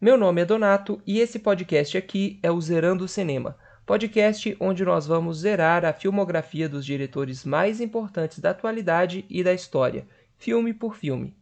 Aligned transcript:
Meu 0.00 0.16
nome 0.16 0.40
é 0.40 0.44
Donato 0.44 1.02
e 1.04 1.18
esse 1.18 1.40
podcast 1.40 1.98
aqui 1.98 2.38
é 2.40 2.52
o 2.52 2.60
Zerando 2.60 3.08
Cinema, 3.08 3.58
podcast 3.84 4.56
onde 4.60 4.84
nós 4.84 5.08
vamos 5.08 5.38
zerar 5.38 5.84
a 5.84 5.92
filmografia 5.92 6.68
dos 6.68 6.86
diretores 6.86 7.44
mais 7.44 7.80
importantes 7.80 8.38
da 8.38 8.50
atualidade 8.50 9.24
e 9.28 9.42
da 9.42 9.52
história, 9.52 10.06
filme 10.36 10.72
por 10.72 10.94
filme. 10.94 11.36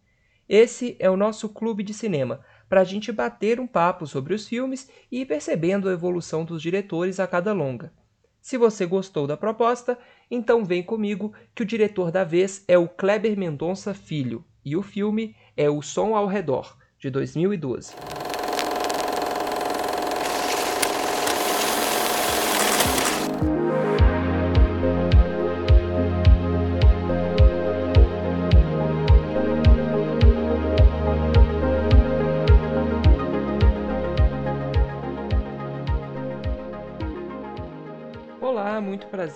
Esse 0.48 0.96
é 0.98 1.11
o 1.11 1.19
nosso 1.19 1.50
clube 1.50 1.82
de 1.82 1.92
cinema, 1.92 2.40
para 2.66 2.80
a 2.80 2.84
gente 2.84 3.12
bater 3.12 3.61
um 3.61 3.66
papo 3.66 4.06
sobre 4.06 4.32
os 4.32 4.48
filmes 4.48 4.88
e 5.12 5.20
ir 5.20 5.27
percebendo 5.27 5.86
a 5.86 5.93
evolução 5.93 6.43
dos 6.43 6.62
diretores 6.62 7.20
a 7.20 7.27
cada 7.27 7.52
longa. 7.52 7.93
Se 8.41 8.57
você 8.57 8.86
gostou 8.86 9.27
da 9.27 9.36
proposta, 9.36 9.98
então 10.30 10.64
vem 10.64 10.82
comigo 10.82 11.34
que 11.54 11.62
o 11.62 11.66
diretor 11.66 12.11
da 12.11 12.25
vez 12.25 12.64
é 12.66 12.79
o 12.79 12.88
Kleber 12.88 13.38
Mendonça 13.38 13.93
Filho 13.93 14.43
e 14.64 14.75
o 14.79 14.82
filme 14.82 15.36
é 15.54 15.68
O 15.68 15.82
Som 15.82 16.16
ao 16.16 16.27
Redor, 16.27 16.75
de 16.98 17.11
2012. 17.11 18.25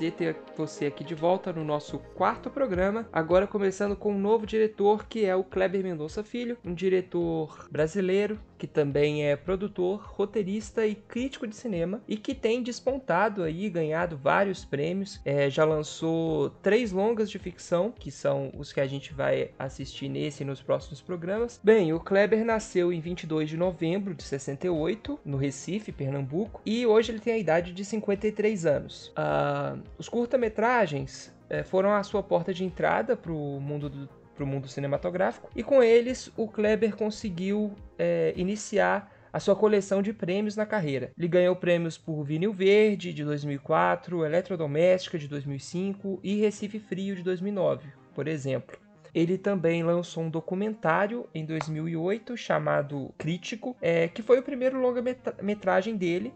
Prazer 0.00 0.12
ter 0.12 0.36
você 0.56 0.86
aqui 0.86 1.04
de 1.04 1.14
volta 1.14 1.52
no 1.52 1.62
nosso 1.62 1.98
quarto 1.98 2.48
programa. 2.48 3.06
Agora 3.12 3.46
começando 3.46 3.94
com 3.94 4.12
um 4.14 4.18
novo 4.18 4.46
diretor 4.46 5.06
que 5.06 5.26
é 5.26 5.36
o 5.36 5.44
Kleber 5.44 5.82
Mendonça 5.82 6.24
Filho, 6.24 6.56
um 6.64 6.72
diretor 6.72 7.68
brasileiro 7.70 8.40
que 8.60 8.66
também 8.66 9.24
é 9.26 9.36
produtor, 9.36 10.02
roteirista 10.04 10.86
e 10.86 10.94
crítico 10.94 11.46
de 11.46 11.56
cinema 11.56 12.02
e 12.06 12.14
que 12.14 12.34
tem 12.34 12.62
despontado 12.62 13.42
aí, 13.42 13.70
ganhado 13.70 14.18
vários 14.18 14.66
prêmios. 14.66 15.18
É, 15.24 15.48
já 15.48 15.64
lançou 15.64 16.50
três 16.62 16.92
longas 16.92 17.30
de 17.30 17.38
ficção, 17.38 17.90
que 17.90 18.10
são 18.10 18.52
os 18.54 18.70
que 18.70 18.78
a 18.78 18.86
gente 18.86 19.14
vai 19.14 19.52
assistir 19.58 20.10
nesse 20.10 20.42
e 20.42 20.46
nos 20.46 20.60
próximos 20.60 21.00
programas. 21.00 21.58
Bem, 21.64 21.94
o 21.94 21.98
Kleber 21.98 22.44
nasceu 22.44 22.92
em 22.92 23.00
22 23.00 23.48
de 23.48 23.56
novembro 23.56 24.14
de 24.14 24.24
68, 24.24 25.18
no 25.24 25.38
Recife, 25.38 25.90
Pernambuco, 25.90 26.60
e 26.66 26.86
hoje 26.86 27.12
ele 27.12 27.20
tem 27.20 27.32
a 27.32 27.38
idade 27.38 27.72
de 27.72 27.82
53 27.82 28.66
anos. 28.66 29.08
Uh, 29.16 29.82
os 29.96 30.06
curta-metragens 30.06 31.34
é, 31.48 31.62
foram 31.62 31.94
a 31.94 32.02
sua 32.02 32.22
porta 32.22 32.52
de 32.52 32.62
entrada 32.62 33.16
para 33.16 33.32
o 33.32 33.58
mundo 33.58 33.88
do 33.88 34.19
para 34.40 34.44
o 34.44 34.46
mundo 34.46 34.68
cinematográfico, 34.68 35.50
e 35.54 35.62
com 35.62 35.82
eles 35.82 36.32
o 36.34 36.48
Kleber 36.48 36.96
conseguiu 36.96 37.74
é, 37.98 38.32
iniciar 38.36 39.12
a 39.30 39.38
sua 39.38 39.54
coleção 39.54 40.00
de 40.00 40.14
prêmios 40.14 40.56
na 40.56 40.64
carreira. 40.64 41.12
Ele 41.16 41.28
ganhou 41.28 41.54
prêmios 41.54 41.98
por 41.98 42.24
Vinil 42.24 42.52
Verde 42.52 43.12
de 43.12 43.22
2004, 43.22 44.24
Eletrodoméstica 44.24 45.18
de 45.18 45.28
2005 45.28 46.20
e 46.22 46.40
Recife 46.40 46.80
Frio 46.80 47.14
de 47.14 47.22
2009, 47.22 47.90
por 48.14 48.26
exemplo. 48.26 48.78
Ele 49.14 49.36
também 49.36 49.82
lançou 49.82 50.22
um 50.22 50.30
documentário 50.30 51.28
em 51.34 51.44
2008 51.44 52.34
chamado 52.36 53.12
Crítico, 53.18 53.76
é, 53.82 54.08
que 54.08 54.22
foi 54.22 54.38
o 54.38 54.42
primeiro 54.42 54.80
longa-metragem 54.80 55.96
dele 55.96 56.32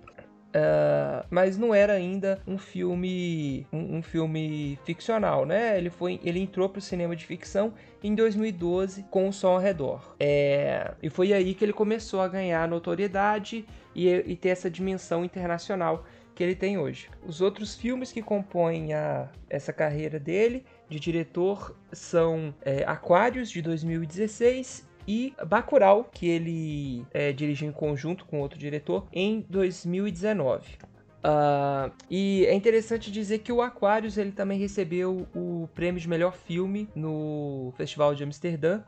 Uh, 0.55 1.27
mas 1.31 1.59
não 1.59 1.75
era 1.75 1.95
ainda 1.95 2.41
um 2.47 2.57
filme 2.57 3.67
um, 3.73 3.97
um, 3.97 4.03
filme 4.03 4.79
ficcional, 4.85 5.45
né? 5.45 5.77
Ele 5.77 5.91
foi 5.91 6.21
ele 6.23 6.39
entrou 6.39 6.69
para 6.69 6.79
o 6.79 6.83
cinema 6.83 7.17
de 7.17 7.27
ficção 7.27 7.75
em 8.01 8.15
2012 8.15 9.03
com 9.11 9.29
o 9.29 9.33
Som 9.33 9.49
ao 9.49 9.59
Redor. 9.59 10.15
É, 10.21 10.95
e 11.03 11.11
foi 11.11 11.33
aí 11.33 11.55
que 11.55 11.65
ele 11.65 11.73
começou 11.73 12.21
a 12.21 12.29
ganhar 12.29 12.69
notoriedade 12.69 13.67
e, 13.97 14.09
e 14.09 14.37
ter 14.37 14.51
essa 14.51 14.71
dimensão 14.71 15.25
internacional 15.25 16.07
que 16.37 16.43
ele 16.45 16.55
tem 16.55 16.79
hoje. 16.79 17.11
Os 17.27 17.41
outros 17.41 17.75
filmes 17.75 18.13
que 18.13 18.23
compõem 18.23 18.95
a, 18.95 19.29
essa 19.51 19.73
carreira 19.73 20.21
dele 20.21 20.65
de 20.89 21.01
diretor 21.01 21.77
são 21.93 22.55
é, 22.63 22.85
Aquários 22.85 23.51
de 23.51 23.61
2016 23.61 24.87
e 25.07 25.35
Bacurau, 25.47 26.05
que 26.05 26.29
ele 26.29 27.05
é, 27.13 27.33
dirigiu 27.33 27.69
em 27.69 27.73
conjunto 27.73 28.25
com 28.25 28.41
outro 28.41 28.59
diretor 28.59 29.07
em 29.13 29.45
2019. 29.49 30.73
Uh, 30.73 31.27
ah, 31.27 31.91
e 32.11 32.45
é 32.47 32.55
interessante 32.55 33.11
dizer 33.11 33.39
que 33.39 33.51
o 33.51 33.63
Aquarius 33.63 34.19
ele 34.19 34.33
também 34.33 34.59
recebeu 34.59 35.27
o 35.35 35.69
prêmio 35.75 36.01
de 36.01 36.09
melhor 36.09 36.35
filme 36.35 36.89
no 36.95 37.73
Festival 37.77 38.15
de 38.15 38.23
Amsterdã. 38.25 38.83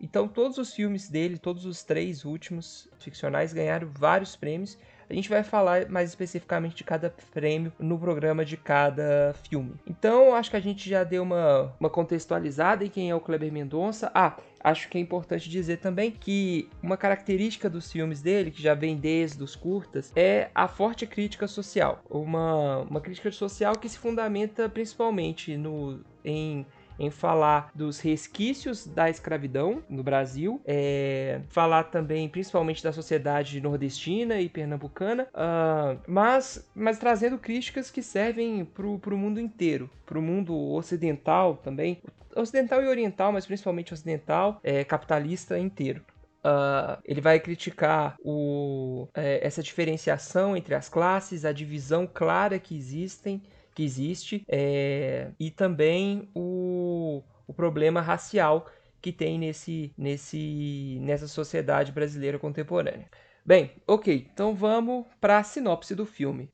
Então 0.00 0.28
todos 0.28 0.58
os 0.58 0.72
filmes 0.72 1.08
dele, 1.08 1.38
todos 1.38 1.64
os 1.64 1.82
três 1.82 2.24
últimos 2.24 2.88
ficcionais 2.98 3.52
ganharam 3.52 3.88
vários 3.88 4.36
prêmios. 4.36 4.78
A 5.08 5.14
gente 5.14 5.28
vai 5.28 5.42
falar 5.42 5.88
mais 5.88 6.10
especificamente 6.10 6.76
de 6.76 6.84
cada 6.84 7.14
prêmio 7.32 7.72
no 7.78 7.98
programa 7.98 8.44
de 8.44 8.56
cada 8.56 9.34
filme. 9.44 9.74
Então, 9.86 10.34
acho 10.34 10.50
que 10.50 10.56
a 10.56 10.60
gente 10.60 10.88
já 10.88 11.04
deu 11.04 11.22
uma, 11.22 11.72
uma 11.78 11.90
contextualizada 11.90 12.84
em 12.84 12.88
quem 12.88 13.10
é 13.10 13.14
o 13.14 13.20
Kleber 13.20 13.52
Mendonça. 13.52 14.10
Ah, 14.14 14.36
acho 14.62 14.88
que 14.88 14.98
é 14.98 15.00
importante 15.00 15.48
dizer 15.48 15.78
também 15.78 16.10
que 16.10 16.68
uma 16.82 16.96
característica 16.96 17.68
dos 17.68 17.90
filmes 17.90 18.22
dele, 18.22 18.50
que 18.50 18.62
já 18.62 18.74
vem 18.74 18.96
desde 18.96 19.42
os 19.42 19.56
curtas, 19.56 20.12
é 20.14 20.50
a 20.54 20.68
forte 20.68 21.06
crítica 21.06 21.46
social. 21.46 22.02
Uma, 22.08 22.78
uma 22.78 23.00
crítica 23.00 23.30
social 23.30 23.76
que 23.76 23.88
se 23.88 23.98
fundamenta 23.98 24.68
principalmente 24.68 25.56
no, 25.56 26.00
em 26.24 26.66
em 27.02 27.10
falar 27.10 27.70
dos 27.74 27.98
resquícios 28.00 28.86
da 28.86 29.10
escravidão 29.10 29.82
no 29.88 30.02
Brasil, 30.02 30.60
é, 30.64 31.40
falar 31.48 31.84
também 31.84 32.28
principalmente 32.28 32.82
da 32.82 32.92
sociedade 32.92 33.60
nordestina 33.60 34.40
e 34.40 34.48
pernambucana, 34.48 35.24
uh, 35.34 35.98
mas, 36.06 36.70
mas 36.74 36.98
trazendo 36.98 37.38
críticas 37.38 37.90
que 37.90 38.02
servem 38.02 38.64
para 38.64 38.86
o 38.86 39.18
mundo 39.18 39.40
inteiro, 39.40 39.90
para 40.06 40.18
o 40.18 40.22
mundo 40.22 40.56
ocidental 40.74 41.56
também, 41.56 42.00
ocidental 42.36 42.82
e 42.82 42.86
oriental, 42.86 43.32
mas 43.32 43.46
principalmente 43.46 43.92
ocidental, 43.92 44.60
é, 44.62 44.84
capitalista 44.84 45.58
inteiro. 45.58 46.04
Uh, 46.44 46.98
ele 47.04 47.20
vai 47.20 47.38
criticar 47.38 48.16
o, 48.20 49.08
é, 49.14 49.46
essa 49.46 49.62
diferenciação 49.62 50.56
entre 50.56 50.74
as 50.74 50.88
classes, 50.88 51.44
a 51.44 51.52
divisão 51.52 52.04
clara 52.04 52.58
que 52.58 52.76
existem 52.76 53.42
que 53.74 53.82
existe 53.82 54.44
é, 54.48 55.30
e 55.38 55.50
também 55.50 56.28
o, 56.34 57.22
o 57.46 57.54
problema 57.54 58.00
racial 58.00 58.66
que 59.00 59.12
tem 59.12 59.38
nesse, 59.38 59.92
nesse, 59.98 60.98
nessa 61.00 61.26
sociedade 61.26 61.90
brasileira 61.90 62.38
contemporânea. 62.38 63.08
Bem, 63.44 63.72
ok, 63.86 64.28
então 64.32 64.54
vamos 64.54 65.04
para 65.20 65.38
a 65.38 65.42
sinopse 65.42 65.94
do 65.94 66.06
filme. 66.06 66.48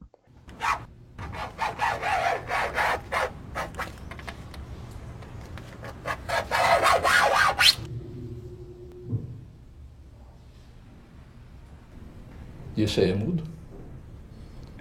E 12.75 12.83
esse 12.85 13.01
aí 13.01 13.11
é 13.11 13.15
mudo? 13.15 13.43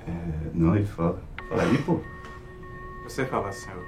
É, 0.08 0.52
não, 0.54 0.76
ele 0.76 0.86
fala. 0.86 1.20
Fala 1.50 1.64
aí, 1.64 1.78
pô. 1.80 2.00
Você 3.08 3.26
fala, 3.26 3.52
senhor. 3.54 3.86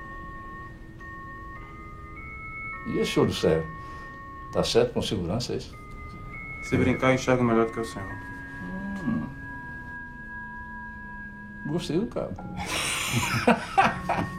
E 2.88 3.00
esse 3.00 3.20
olho 3.20 3.34
sério? 3.34 3.68
Tá 4.54 4.64
certo 4.64 4.94
com 4.94 5.02
segurança, 5.02 5.54
é 5.54 5.58
isso? 5.58 5.78
Se 6.64 6.78
brincar, 6.78 7.14
enxerga 7.14 7.44
melhor 7.44 7.66
do 7.66 7.74
que 7.74 7.82
o 7.82 7.86
senhor. 7.86 8.08
Hum. 9.04 9.28
Gostei 11.68 12.00
do 12.00 12.08
cara. 12.08 12.32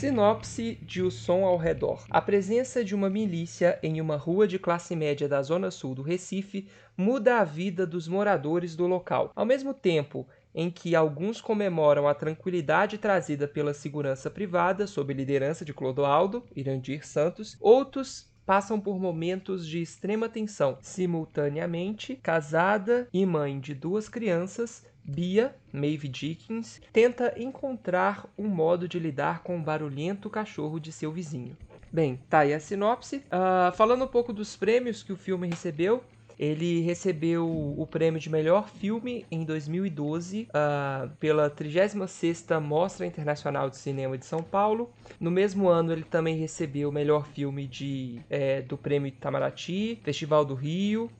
Sinopse 0.00 0.78
de 0.80 1.02
O 1.02 1.10
Som 1.10 1.44
ao 1.44 1.58
Redor. 1.58 2.06
A 2.08 2.22
presença 2.22 2.82
de 2.82 2.94
uma 2.94 3.10
milícia 3.10 3.78
em 3.82 4.00
uma 4.00 4.16
rua 4.16 4.48
de 4.48 4.58
classe 4.58 4.96
média 4.96 5.28
da 5.28 5.42
zona 5.42 5.70
sul 5.70 5.94
do 5.94 6.00
Recife 6.00 6.66
muda 6.96 7.38
a 7.38 7.44
vida 7.44 7.86
dos 7.86 8.08
moradores 8.08 8.74
do 8.74 8.86
local. 8.86 9.30
Ao 9.36 9.44
mesmo 9.44 9.74
tempo 9.74 10.26
em 10.54 10.70
que 10.70 10.96
alguns 10.96 11.42
comemoram 11.42 12.08
a 12.08 12.14
tranquilidade 12.14 12.96
trazida 12.96 13.46
pela 13.46 13.74
segurança 13.74 14.30
privada 14.30 14.86
sob 14.86 15.12
liderança 15.12 15.66
de 15.66 15.74
Clodoaldo 15.74 16.44
Irandir 16.56 17.06
Santos, 17.06 17.58
outros 17.60 18.30
passam 18.46 18.80
por 18.80 18.98
momentos 18.98 19.66
de 19.66 19.82
extrema 19.82 20.30
tensão. 20.30 20.78
Simultaneamente, 20.80 22.16
casada 22.16 23.06
e 23.12 23.26
mãe 23.26 23.60
de 23.60 23.74
duas 23.74 24.08
crianças, 24.08 24.82
Bia, 25.10 25.54
Maeve 25.72 26.08
Dickens, 26.08 26.80
tenta 26.92 27.34
encontrar 27.36 28.26
um 28.38 28.46
modo 28.46 28.86
de 28.86 28.98
lidar 28.98 29.42
com 29.42 29.58
o 29.58 29.62
barulhento 29.62 30.30
cachorro 30.30 30.78
de 30.78 30.92
seu 30.92 31.10
vizinho. 31.10 31.56
Bem, 31.92 32.20
tá 32.30 32.40
aí 32.40 32.54
a 32.54 32.60
sinopse. 32.60 33.16
Uh, 33.16 33.74
falando 33.74 34.04
um 34.04 34.08
pouco 34.08 34.32
dos 34.32 34.54
prêmios 34.54 35.02
que 35.02 35.12
o 35.12 35.16
filme 35.16 35.48
recebeu, 35.48 36.02
Ele 36.40 36.80
recebeu 36.80 37.46
o 37.46 37.86
prêmio 37.86 38.18
de 38.18 38.30
melhor 38.30 38.66
filme 38.70 39.26
em 39.30 39.44
2012 39.44 40.48
uh, 40.48 41.10
pela 41.20 41.50
36ª 41.50 42.58
Mostra 42.58 43.04
Internacional 43.04 43.68
de 43.68 43.76
Cinema 43.76 44.16
de 44.16 44.24
São 44.24 44.42
Paulo. 44.42 44.90
No 45.20 45.30
mesmo 45.30 45.68
ano, 45.68 45.92
ele 45.92 46.02
também 46.02 46.38
recebeu 46.38 46.88
o 46.88 46.92
melhor 46.92 47.26
filme 47.26 47.66
de, 47.66 48.22
é, 48.30 48.62
do 48.62 48.78
Prêmio 48.78 49.08
Itamaraty, 49.08 50.00
Festival 50.02 50.42
do 50.46 50.54
Rio, 50.54 51.10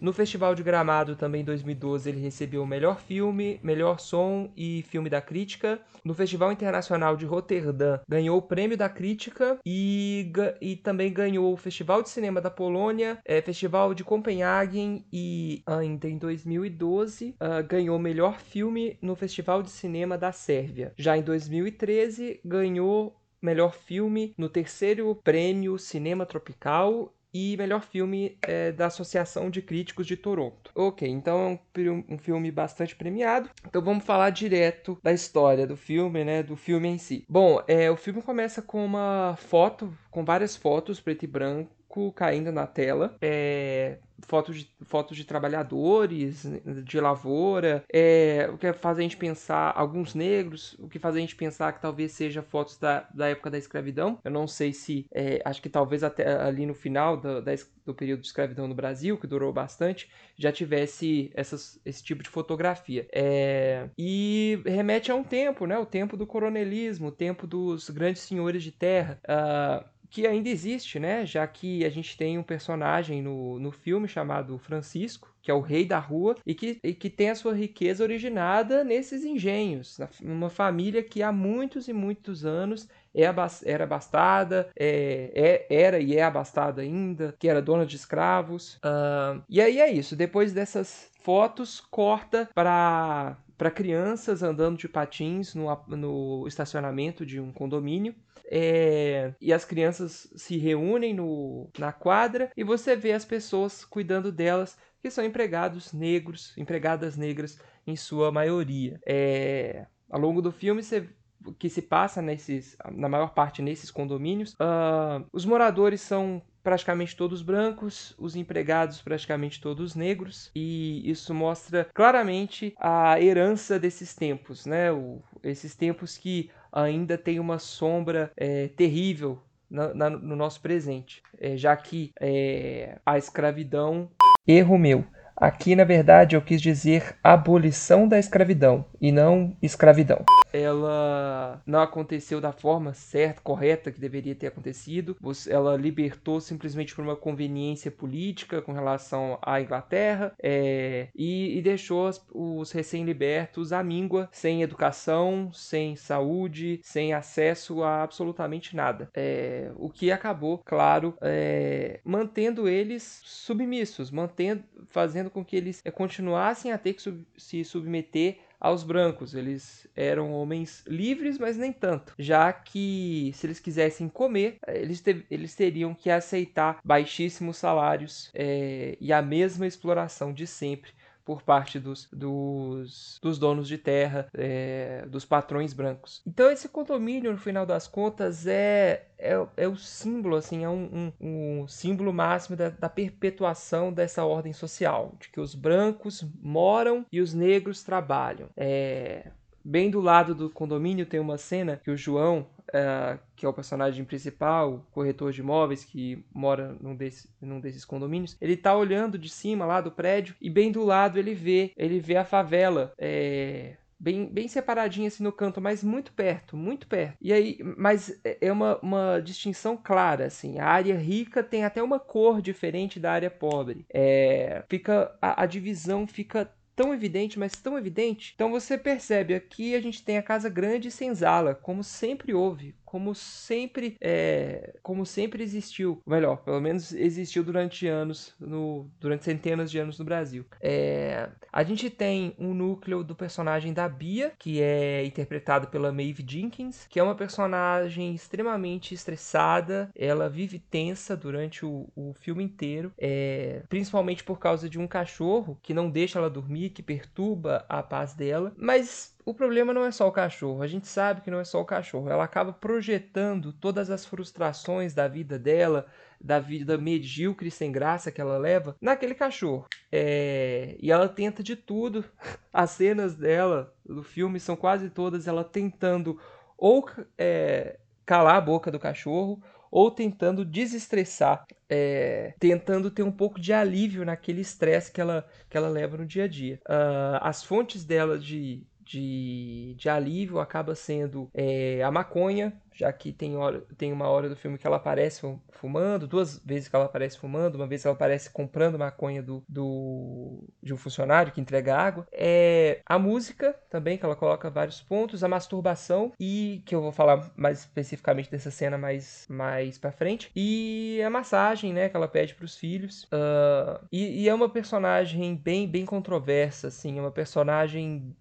no 0.00 0.12
Festival 0.12 0.54
de 0.54 0.62
Gramado, 0.62 1.16
também 1.16 1.42
em 1.42 1.44
2012, 1.44 2.08
ele 2.08 2.20
recebeu 2.20 2.62
o 2.62 2.66
melhor 2.66 3.00
filme, 3.00 3.58
melhor 3.62 3.98
som 3.98 4.50
e 4.56 4.82
filme 4.82 5.08
da 5.08 5.20
crítica. 5.20 5.80
No 6.04 6.14
Festival 6.14 6.52
Internacional 6.52 7.16
de 7.16 7.24
Roterdã, 7.24 8.00
ganhou 8.08 8.38
o 8.38 8.42
prêmio 8.42 8.76
da 8.76 8.88
crítica 8.88 9.58
e, 9.64 10.30
e 10.60 10.76
também 10.76 11.12
ganhou 11.12 11.52
o 11.52 11.56
Festival 11.56 12.02
de 12.02 12.10
Cinema 12.10 12.40
da 12.40 12.50
Polônia, 12.50 13.18
é, 13.24 13.40
Festival 13.40 13.94
de 13.94 14.04
Copenhagen 14.04 15.04
e 15.12 15.62
ainda 15.66 16.08
em 16.08 16.18
2012 16.18 17.30
uh, 17.30 17.34
ah, 17.40 17.62
ganhou 17.62 17.96
o 17.96 18.00
melhor 18.00 18.38
filme 18.38 18.98
no 19.00 19.16
Festival 19.16 19.62
de 19.62 19.70
Cinema 19.70 20.18
da 20.18 20.32
Sérvia. 20.32 20.92
Já 20.96 21.16
em 21.16 21.22
2013, 21.22 22.40
ganhou 22.44 23.16
melhor 23.40 23.74
filme 23.74 24.34
no 24.36 24.48
terceiro 24.48 25.14
prêmio 25.22 25.78
Cinema 25.78 26.26
Tropical 26.26 27.15
e 27.32 27.56
melhor 27.56 27.82
filme 27.82 28.38
é, 28.42 28.72
da 28.72 28.86
Associação 28.86 29.50
de 29.50 29.60
Críticos 29.60 30.06
de 30.06 30.16
Toronto. 30.16 30.70
Ok, 30.74 31.08
então 31.08 31.60
é 31.74 31.80
um, 31.90 32.04
um, 32.10 32.18
filme 32.18 32.50
bastante 32.50 32.96
premiado. 32.96 33.50
Então 33.66 33.82
vamos 33.82 34.04
falar 34.04 34.30
direto 34.30 34.98
da 35.02 35.12
história 35.12 35.66
do 35.66 35.76
filme, 35.76 36.24
né? 36.24 36.42
Do 36.42 36.56
filme 36.56 36.88
em 36.88 36.98
si. 36.98 37.24
Bom, 37.28 37.62
é, 37.68 37.90
o 37.90 37.96
filme 37.96 38.22
começa 38.22 38.62
com 38.62 38.84
uma 38.84 39.36
foto, 39.38 39.92
com 40.10 40.24
várias 40.24 40.56
fotos 40.56 41.00
preto 41.00 41.24
e 41.24 41.28
branco 41.28 41.75
caindo 42.12 42.52
na 42.52 42.66
tela. 42.66 43.16
É, 43.20 43.98
fotos 44.20 44.56
de, 44.60 44.70
fotos 44.82 45.16
de 45.16 45.24
trabalhadores 45.24 46.46
de 46.84 47.00
lavoura, 47.00 47.84
é, 47.92 48.48
o 48.52 48.58
que 48.58 48.72
faz 48.72 48.98
a 48.98 49.02
gente 49.02 49.16
pensar, 49.16 49.72
alguns 49.76 50.14
negros, 50.14 50.76
o 50.78 50.88
que 50.88 50.98
faz 50.98 51.16
a 51.16 51.18
gente 51.18 51.36
pensar 51.36 51.72
que 51.72 51.80
talvez 51.80 52.12
seja 52.12 52.42
fotos 52.42 52.78
da, 52.78 53.06
da 53.12 53.28
época 53.28 53.50
da 53.50 53.58
escravidão. 53.58 54.18
Eu 54.24 54.30
não 54.30 54.46
sei 54.46 54.72
se, 54.72 55.06
é, 55.12 55.40
acho 55.44 55.60
que 55.60 55.68
talvez 55.68 56.02
até 56.02 56.40
ali 56.40 56.66
no 56.66 56.74
final 56.74 57.16
do, 57.16 57.42
da, 57.42 57.52
do 57.84 57.94
período 57.94 58.20
de 58.20 58.26
escravidão 58.26 58.66
no 58.66 58.74
Brasil, 58.74 59.18
que 59.18 59.26
durou 59.26 59.52
bastante, 59.52 60.10
já 60.36 60.50
tivesse 60.50 61.30
essas, 61.34 61.80
esse 61.84 62.02
tipo 62.02 62.22
de 62.22 62.28
fotografia. 62.28 63.06
É, 63.12 63.88
e 63.98 64.60
remete 64.64 65.10
a 65.10 65.14
um 65.14 65.24
tempo, 65.24 65.66
né? 65.66 65.78
O 65.78 65.86
tempo 65.86 66.16
do 66.16 66.26
coronelismo, 66.26 67.08
o 67.08 67.12
tempo 67.12 67.46
dos 67.46 67.90
grandes 67.90 68.22
senhores 68.22 68.62
de 68.62 68.72
terra. 68.72 69.18
Uh, 69.24 69.95
que 70.10 70.26
ainda 70.26 70.48
existe, 70.48 70.98
né? 70.98 71.24
Já 71.26 71.46
que 71.46 71.84
a 71.84 71.90
gente 71.90 72.16
tem 72.16 72.38
um 72.38 72.42
personagem 72.42 73.22
no, 73.22 73.58
no 73.58 73.70
filme 73.70 74.08
chamado 74.08 74.58
Francisco, 74.58 75.34
que 75.42 75.50
é 75.50 75.54
o 75.54 75.60
rei 75.60 75.84
da 75.84 75.98
rua, 75.98 76.34
e 76.44 76.54
que, 76.54 76.80
e 76.82 76.92
que 76.92 77.08
tem 77.08 77.30
a 77.30 77.34
sua 77.34 77.54
riqueza 77.54 78.02
originada 78.02 78.82
nesses 78.82 79.24
engenhos, 79.24 79.98
numa 80.20 80.50
família 80.50 81.02
que 81.02 81.22
há 81.22 81.30
muitos 81.30 81.86
e 81.86 81.92
muitos 81.92 82.44
anos 82.44 82.88
é 83.14 83.24
era 83.64 83.84
abastada, 83.84 84.68
é, 84.78 85.66
é, 85.70 85.74
era 85.84 85.98
e 86.00 86.16
é 86.16 86.22
abastada 86.22 86.82
ainda, 86.82 87.34
que 87.38 87.48
era 87.48 87.62
dona 87.62 87.86
de 87.86 87.96
escravos. 87.96 88.74
Uh, 88.76 89.42
e 89.48 89.60
aí 89.60 89.80
é 89.80 89.90
isso, 89.90 90.14
depois 90.14 90.52
dessas 90.52 91.10
fotos, 91.22 91.80
corta 91.80 92.48
para 92.54 93.36
para 93.56 93.70
crianças 93.70 94.42
andando 94.42 94.78
de 94.78 94.88
patins 94.88 95.54
no, 95.54 95.66
no 95.88 96.46
estacionamento 96.46 97.24
de 97.24 97.40
um 97.40 97.52
condomínio. 97.52 98.14
É, 98.48 99.34
e 99.40 99.52
as 99.52 99.64
crianças 99.64 100.32
se 100.36 100.56
reúnem 100.56 101.14
no, 101.14 101.68
na 101.78 101.92
quadra 101.92 102.50
e 102.56 102.62
você 102.62 102.94
vê 102.94 103.12
as 103.12 103.24
pessoas 103.24 103.84
cuidando 103.84 104.30
delas, 104.30 104.78
que 105.02 105.10
são 105.10 105.24
empregados 105.24 105.92
negros, 105.92 106.56
empregadas 106.56 107.16
negras 107.16 107.58
em 107.86 107.96
sua 107.96 108.30
maioria. 108.30 109.00
É, 109.04 109.86
ao 110.08 110.20
longo 110.20 110.40
do 110.40 110.52
filme, 110.52 110.82
você 110.82 111.08
que 111.54 111.68
se 111.68 111.82
passa 111.82 112.20
nesses, 112.22 112.76
na 112.92 113.08
maior 113.08 113.34
parte 113.34 113.62
nesses 113.62 113.90
condomínios, 113.90 114.52
uh, 114.54 115.24
os 115.32 115.44
moradores 115.44 116.00
são 116.00 116.42
praticamente 116.62 117.14
todos 117.14 117.42
brancos, 117.42 118.12
os 118.18 118.34
empregados 118.34 119.00
praticamente 119.00 119.60
todos 119.60 119.94
negros, 119.94 120.50
e 120.54 121.08
isso 121.08 121.32
mostra 121.32 121.88
claramente 121.94 122.74
a 122.80 123.20
herança 123.20 123.78
desses 123.78 124.16
tempos, 124.16 124.66
né? 124.66 124.90
O, 124.90 125.22
esses 125.44 125.76
tempos 125.76 126.18
que 126.18 126.50
ainda 126.72 127.16
tem 127.16 127.38
uma 127.38 127.60
sombra 127.60 128.32
é, 128.36 128.66
terrível 128.68 129.40
na, 129.70 129.94
na, 129.94 130.10
no 130.10 130.34
nosso 130.34 130.60
presente, 130.60 131.22
é, 131.38 131.56
já 131.56 131.76
que 131.76 132.10
é, 132.20 132.98
a 133.06 133.16
escravidão. 133.16 134.10
Erro 134.46 134.76
meu. 134.76 135.04
Aqui, 135.36 135.76
na 135.76 135.84
verdade, 135.84 136.34
eu 136.34 136.40
quis 136.40 136.62
dizer 136.62 137.14
abolição 137.22 138.08
da 138.08 138.18
escravidão 138.18 138.86
e 138.98 139.12
não 139.12 139.54
escravidão. 139.60 140.24
Ela 140.56 141.62
não 141.66 141.80
aconteceu 141.80 142.40
da 142.40 142.52
forma 142.52 142.94
certa, 142.94 143.40
correta 143.40 143.92
que 143.92 144.00
deveria 144.00 144.34
ter 144.34 144.48
acontecido. 144.48 145.16
Ela 145.48 145.76
libertou 145.76 146.40
simplesmente 146.40 146.94
por 146.94 147.04
uma 147.04 147.16
conveniência 147.16 147.90
política 147.90 148.62
com 148.62 148.72
relação 148.72 149.38
à 149.42 149.60
Inglaterra 149.60 150.32
é, 150.42 151.08
e, 151.14 151.58
e, 151.58 151.62
deixou 151.62 152.10
os 152.32 152.72
recém-libertos 152.72 153.72
à 153.72 153.82
míngua, 153.82 154.28
sem 154.32 154.62
educação, 154.62 155.50
sem 155.52 155.96
saúde, 155.96 156.80
sem 156.82 157.12
acesso 157.12 157.82
a 157.82 158.02
absolutamente 158.02 158.74
nada. 158.74 159.08
É, 159.14 159.70
o 159.76 159.90
que 159.90 160.10
acabou, 160.10 160.58
claro, 160.64 161.14
é, 161.20 162.00
mantendo 162.04 162.68
eles 162.68 163.20
submissos, 163.24 164.10
mantendo, 164.10 164.62
fazendo 164.88 165.30
com 165.30 165.44
que 165.44 165.56
eles 165.56 165.82
eh, 165.84 165.90
continuassem 165.90 166.72
a 166.72 166.78
ter 166.78 166.94
que 166.94 167.02
sub 167.02 167.26
se 167.36 167.64
submeter 167.64 168.38
aos 168.60 168.82
brancos. 168.82 169.34
Eles 169.34 169.86
eram 169.94 170.32
homens 170.32 170.84
livres, 170.86 171.38
mas 171.38 171.56
nem 171.56 171.72
tanto, 171.72 172.14
já 172.18 172.52
que 172.52 173.30
se 173.34 173.46
eles 173.46 173.60
quisessem 173.60 174.08
comer, 174.08 174.58
eles, 174.66 175.00
te 175.00 175.24
eles 175.30 175.54
teriam 175.54 175.94
que 175.94 176.10
aceitar 176.10 176.80
baixíssimos 176.84 177.56
salários 177.56 178.30
é, 178.34 178.96
e 179.00 179.12
a 179.12 179.22
mesma 179.22 179.66
exploração 179.66 180.32
de 180.32 180.46
sempre 180.46 180.92
por 181.26 181.42
parte 181.42 181.80
dos, 181.80 182.08
dos, 182.12 183.18
dos 183.20 183.36
donos 183.36 183.66
de 183.66 183.76
terra, 183.76 184.28
é, 184.32 185.04
dos 185.08 185.24
patrões 185.24 185.72
brancos. 185.72 186.22
Então 186.24 186.48
esse 186.50 186.68
condomínio, 186.68 187.32
no 187.32 187.36
final 187.36 187.66
das 187.66 187.88
contas, 187.88 188.46
é, 188.46 189.08
é, 189.18 189.46
é 189.56 189.66
o 189.66 189.76
símbolo, 189.76 190.36
assim, 190.36 190.62
é 190.62 190.68
um, 190.68 191.12
um, 191.20 191.60
um 191.62 191.68
símbolo 191.68 192.12
máximo 192.12 192.56
da, 192.56 192.70
da, 192.70 192.88
perpetuação 192.88 193.92
dessa 193.92 194.24
ordem 194.24 194.52
social, 194.52 195.14
de 195.20 195.28
que 195.28 195.40
os 195.40 195.52
brancos 195.54 196.24
moram 196.40 197.04
e 197.10 197.20
os 197.20 197.34
negros 197.34 197.82
trabalham. 197.82 198.48
É, 198.56 199.32
bem 199.64 199.90
do 199.90 200.00
lado 200.00 200.32
do 200.32 200.48
condomínio 200.48 201.06
tem 201.06 201.18
uma 201.18 201.36
cena 201.36 201.80
que 201.82 201.90
o 201.90 201.96
João, 201.96 202.46
uh, 202.68 203.18
que 203.34 203.44
é 203.44 203.48
o 203.48 203.52
personagem 203.52 204.04
principal, 204.04 204.86
corretor 204.92 205.32
de 205.32 205.40
imóveis 205.40 205.84
que 205.84 206.24
mora 206.34 206.76
num, 206.80 206.94
desse, 206.94 207.28
num 207.40 207.60
desses 207.60 207.84
condomínios, 207.84 208.36
ele 208.40 208.56
tá 208.56 208.76
olhando 208.76 209.18
de 209.18 209.28
cima 209.28 209.64
lá 209.64 209.80
do 209.80 209.90
prédio 209.90 210.34
e 210.40 210.50
bem 210.50 210.72
do 210.72 210.84
lado 210.84 211.18
ele 211.18 211.34
vê, 211.34 211.72
ele 211.76 212.00
vê 212.00 212.16
a 212.16 212.24
favela. 212.24 212.92
É, 212.98 213.76
bem, 213.98 214.26
bem 214.26 214.48
separadinha 214.48 215.08
assim 215.08 215.22
no 215.22 215.32
canto, 215.32 215.60
mas 215.60 215.82
muito 215.82 216.12
perto, 216.12 216.56
muito 216.56 216.86
perto. 216.86 217.16
E 217.20 217.32
aí, 217.32 217.58
mas 217.76 218.18
é, 218.24 218.38
é 218.42 218.52
uma, 218.52 218.78
uma 218.80 219.20
distinção 219.20 219.76
clara, 219.76 220.26
assim. 220.26 220.58
A 220.58 220.66
área 220.66 220.96
rica 220.96 221.42
tem 221.42 221.64
até 221.64 221.82
uma 221.82 221.98
cor 221.98 222.40
diferente 222.40 223.00
da 223.00 223.12
área 223.12 223.30
pobre. 223.30 223.86
É, 223.92 224.64
fica 224.68 225.16
a, 225.20 225.42
a 225.42 225.46
divisão 225.46 226.06
fica 226.06 226.50
tão 226.76 226.92
evidente, 226.94 227.38
mas 227.38 227.52
tão 227.52 227.76
evidente. 227.78 228.32
Então 228.34 228.50
você 228.50 228.76
percebe 228.76 229.34
aqui 229.34 229.74
a 229.74 229.80
gente 229.80 230.04
tem 230.04 230.18
a 230.18 230.22
casa 230.22 230.50
grande 230.50 230.88
e 230.88 230.92
senzala, 230.92 231.54
como 231.54 231.82
sempre 231.82 232.34
houve, 232.34 232.74
como 232.86 233.14
sempre 233.14 233.96
é, 234.00 234.74
como 234.82 235.04
sempre 235.04 235.42
existiu, 235.42 236.00
melhor, 236.06 236.36
pelo 236.38 236.60
menos 236.60 236.92
existiu 236.92 237.42
durante 237.42 237.86
anos, 237.86 238.34
no, 238.40 238.88
durante 239.00 239.24
centenas 239.24 239.70
de 239.70 239.78
anos 239.78 239.98
no 239.98 240.04
Brasil. 240.04 240.46
É, 240.60 241.28
a 241.52 241.62
gente 241.64 241.90
tem 241.90 242.34
um 242.38 242.54
núcleo 242.54 243.02
do 243.02 243.14
personagem 243.14 243.72
da 243.72 243.88
Bia, 243.88 244.32
que 244.38 244.62
é 244.62 245.04
interpretado 245.04 245.66
pela 245.66 245.92
Maeve 245.92 246.24
Jenkins, 246.26 246.86
que 246.88 247.00
é 247.00 247.02
uma 247.02 247.16
personagem 247.16 248.14
extremamente 248.14 248.94
estressada, 248.94 249.90
ela 249.94 250.28
vive 250.28 250.58
tensa 250.58 251.16
durante 251.16 251.66
o, 251.66 251.88
o 251.96 252.14
filme 252.14 252.44
inteiro, 252.44 252.92
é, 252.96 253.62
principalmente 253.68 254.22
por 254.22 254.38
causa 254.38 254.68
de 254.68 254.78
um 254.78 254.86
cachorro 254.86 255.58
que 255.62 255.74
não 255.74 255.90
deixa 255.90 256.18
ela 256.18 256.30
dormir, 256.30 256.70
que 256.70 256.82
perturba 256.82 257.64
a 257.68 257.82
paz 257.82 258.14
dela, 258.14 258.52
mas 258.56 259.15
o 259.26 259.34
problema 259.34 259.74
não 259.74 259.84
é 259.84 259.90
só 259.90 260.06
o 260.06 260.12
cachorro, 260.12 260.62
a 260.62 260.68
gente 260.68 260.86
sabe 260.86 261.20
que 261.20 261.32
não 261.32 261.40
é 261.40 261.44
só 261.44 261.60
o 261.60 261.64
cachorro. 261.64 262.08
Ela 262.08 262.22
acaba 262.22 262.52
projetando 262.52 263.52
todas 263.52 263.90
as 263.90 264.06
frustrações 264.06 264.94
da 264.94 265.08
vida 265.08 265.36
dela, 265.36 265.84
da 266.20 266.38
vida 266.38 266.78
medíocre 266.78 267.50
sem 267.50 267.72
graça 267.72 268.12
que 268.12 268.20
ela 268.20 268.38
leva, 268.38 268.76
naquele 268.80 269.16
cachorro. 269.16 269.66
É... 269.90 270.76
E 270.78 270.92
ela 270.92 271.08
tenta 271.08 271.42
de 271.42 271.56
tudo. 271.56 272.04
As 272.52 272.70
cenas 272.70 273.16
dela 273.16 273.74
do 273.84 274.04
filme 274.04 274.38
são 274.38 274.54
quase 274.54 274.90
todas 274.90 275.26
ela 275.26 275.42
tentando 275.42 276.20
ou 276.56 276.88
é, 277.18 277.80
calar 278.06 278.36
a 278.36 278.40
boca 278.40 278.70
do 278.70 278.78
cachorro 278.78 279.42
ou 279.70 279.90
tentando 279.90 280.44
desestressar, 280.44 281.44
é, 281.68 282.32
tentando 282.38 282.90
ter 282.92 283.02
um 283.02 283.10
pouco 283.10 283.40
de 283.40 283.52
alívio 283.52 284.04
naquele 284.04 284.40
estresse 284.40 284.92
que 284.92 285.00
ela, 285.00 285.28
que 285.50 285.56
ela 285.56 285.68
leva 285.68 285.96
no 285.96 286.06
dia 286.06 286.24
a 286.24 286.28
dia. 286.28 286.60
Uh, 286.64 287.18
as 287.20 287.42
fontes 287.42 287.84
dela 287.84 288.16
de, 288.18 288.64
de, 288.86 289.74
de 289.76 289.88
alívio 289.88 290.38
acaba 290.38 290.74
sendo 290.74 291.28
é, 291.34 291.82
a 291.82 291.90
maconha, 291.90 292.52
já 292.72 292.92
que 292.92 293.12
tem, 293.12 293.36
hora, 293.36 293.62
tem 293.76 293.92
uma 293.92 294.08
hora 294.08 294.28
do 294.28 294.36
filme 294.36 294.58
que 294.58 294.66
ela 294.66 294.76
aparece 294.76 295.22
fumando, 295.50 296.06
duas 296.06 296.38
vezes 296.44 296.68
que 296.68 296.76
ela 296.76 296.84
aparece 296.84 297.18
fumando, 297.18 297.56
uma 297.56 297.66
vez 297.66 297.82
que 297.82 297.88
ela 297.88 297.96
aparece 297.96 298.30
comprando 298.30 298.78
maconha 298.78 299.22
do, 299.22 299.42
do 299.48 300.44
de 300.62 300.72
um 300.72 300.76
funcionário 300.76 301.32
que 301.32 301.40
entrega 301.40 301.74
água. 301.74 302.06
É 302.12 302.80
a 302.86 302.98
música 302.98 303.54
também, 303.70 303.98
que 303.98 304.04
ela 304.04 304.14
coloca 304.14 304.50
vários 304.50 304.80
pontos, 304.80 305.24
a 305.24 305.28
masturbação, 305.28 306.12
e 306.20 306.62
que 306.66 306.74
eu 306.74 306.82
vou 306.82 306.92
falar 306.92 307.32
mais 307.34 307.60
especificamente 307.60 308.30
dessa 308.30 308.50
cena 308.50 308.78
mais, 308.78 309.26
mais 309.28 309.78
pra 309.78 309.90
frente, 309.90 310.30
e 310.36 311.00
a 311.04 311.10
massagem, 311.10 311.72
né, 311.72 311.88
que 311.88 311.96
ela 311.96 312.08
pede 312.08 312.34
para 312.34 312.44
os 312.44 312.56
filhos. 312.56 313.04
Uh, 313.04 313.84
e, 313.90 314.22
e 314.22 314.28
é 314.28 314.34
uma 314.34 314.48
personagem 314.48 315.34
bem, 315.34 315.66
bem 315.66 315.86
controversa, 315.86 316.68
assim, 316.68 316.98
é 316.98 317.00
uma 317.00 317.10
personagem 317.10 318.14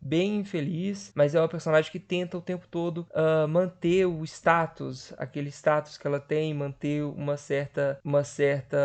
bem 0.00 0.38
infeliz, 0.38 1.12
mas 1.14 1.34
é 1.34 1.40
uma 1.40 1.48
personagem 1.48 1.90
que 1.90 1.98
tenta 1.98 2.38
o 2.38 2.40
tempo 2.40 2.66
todo 2.68 3.06
uh, 3.10 3.46
manter 3.46 4.06
o 4.06 4.24
status, 4.24 5.12
aquele 5.18 5.50
status 5.50 5.98
que 5.98 6.06
ela 6.06 6.20
tem, 6.20 6.54
manter 6.54 7.02
uma 7.04 7.36
certa, 7.36 8.00
uma 8.04 8.24
certa, 8.24 8.78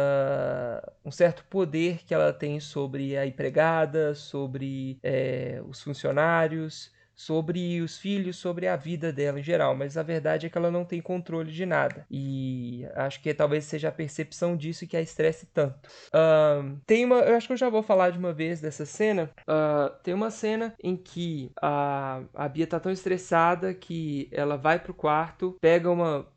um 1.04 1.12
certo 1.12 1.44
poder 1.50 2.00
que 2.06 2.14
ela 2.14 2.34
tem 2.34 2.60
sobre 2.60 3.18
a 3.18 3.26
empregada, 3.26 4.14
sobre 4.14 5.00
é, 5.02 5.62
os 5.68 5.82
funcionários 5.82 6.95
sobre 7.16 7.82
os 7.82 7.98
filhos, 7.98 8.38
sobre 8.38 8.68
a 8.68 8.76
vida 8.76 9.12
dela 9.12 9.40
em 9.40 9.44
geral, 9.44 9.76
mas 9.76 9.98
a 9.98 10.04
verdade 10.04 10.46
é 10.46 10.50
que 10.50 10.58
ela 10.58 10.70
não 10.70 10.84
tem 10.84 11.02
controle 11.02 11.52
de 11.52 11.66
nada. 11.66 12.06
E 12.10 12.86
acho 12.96 13.22
que 13.22 13.34
talvez 13.34 13.66
seja 13.66 13.90
a 13.90 13.92
percepção 13.92 14.56
disso 14.56 14.88
que 14.88 14.98
a 14.98 15.02
estresse 15.02 15.46
tanto. 15.48 15.76
Uh, 16.08 16.80
tem 16.86 17.06
uma, 17.06 17.18
eu 17.20 17.36
acho 17.36 17.48
que 17.48 17.54
eu 17.54 17.58
já 17.58 17.70
vou 17.70 17.82
falar 17.82 18.12
de 18.12 18.18
uma 18.18 18.34
vez 18.34 18.60
dessa 18.62 18.86
cena. 18.86 19.32
Uh, 19.42 19.96
tem 20.04 20.14
uma 20.14 20.30
cena 20.30 20.76
em 20.84 20.98
que 20.98 21.52
a, 21.62 22.22
a 22.34 22.50
Bia 22.50 22.68
tá 22.68 22.80
tão 22.80 22.92
estressada 22.92 23.74
que 23.74 24.28
ela 24.32 24.58
vai 24.58 24.80
pro 24.80 24.94
quarto, 24.94 25.58
pega 25.62 25.90
uma 25.90 26.28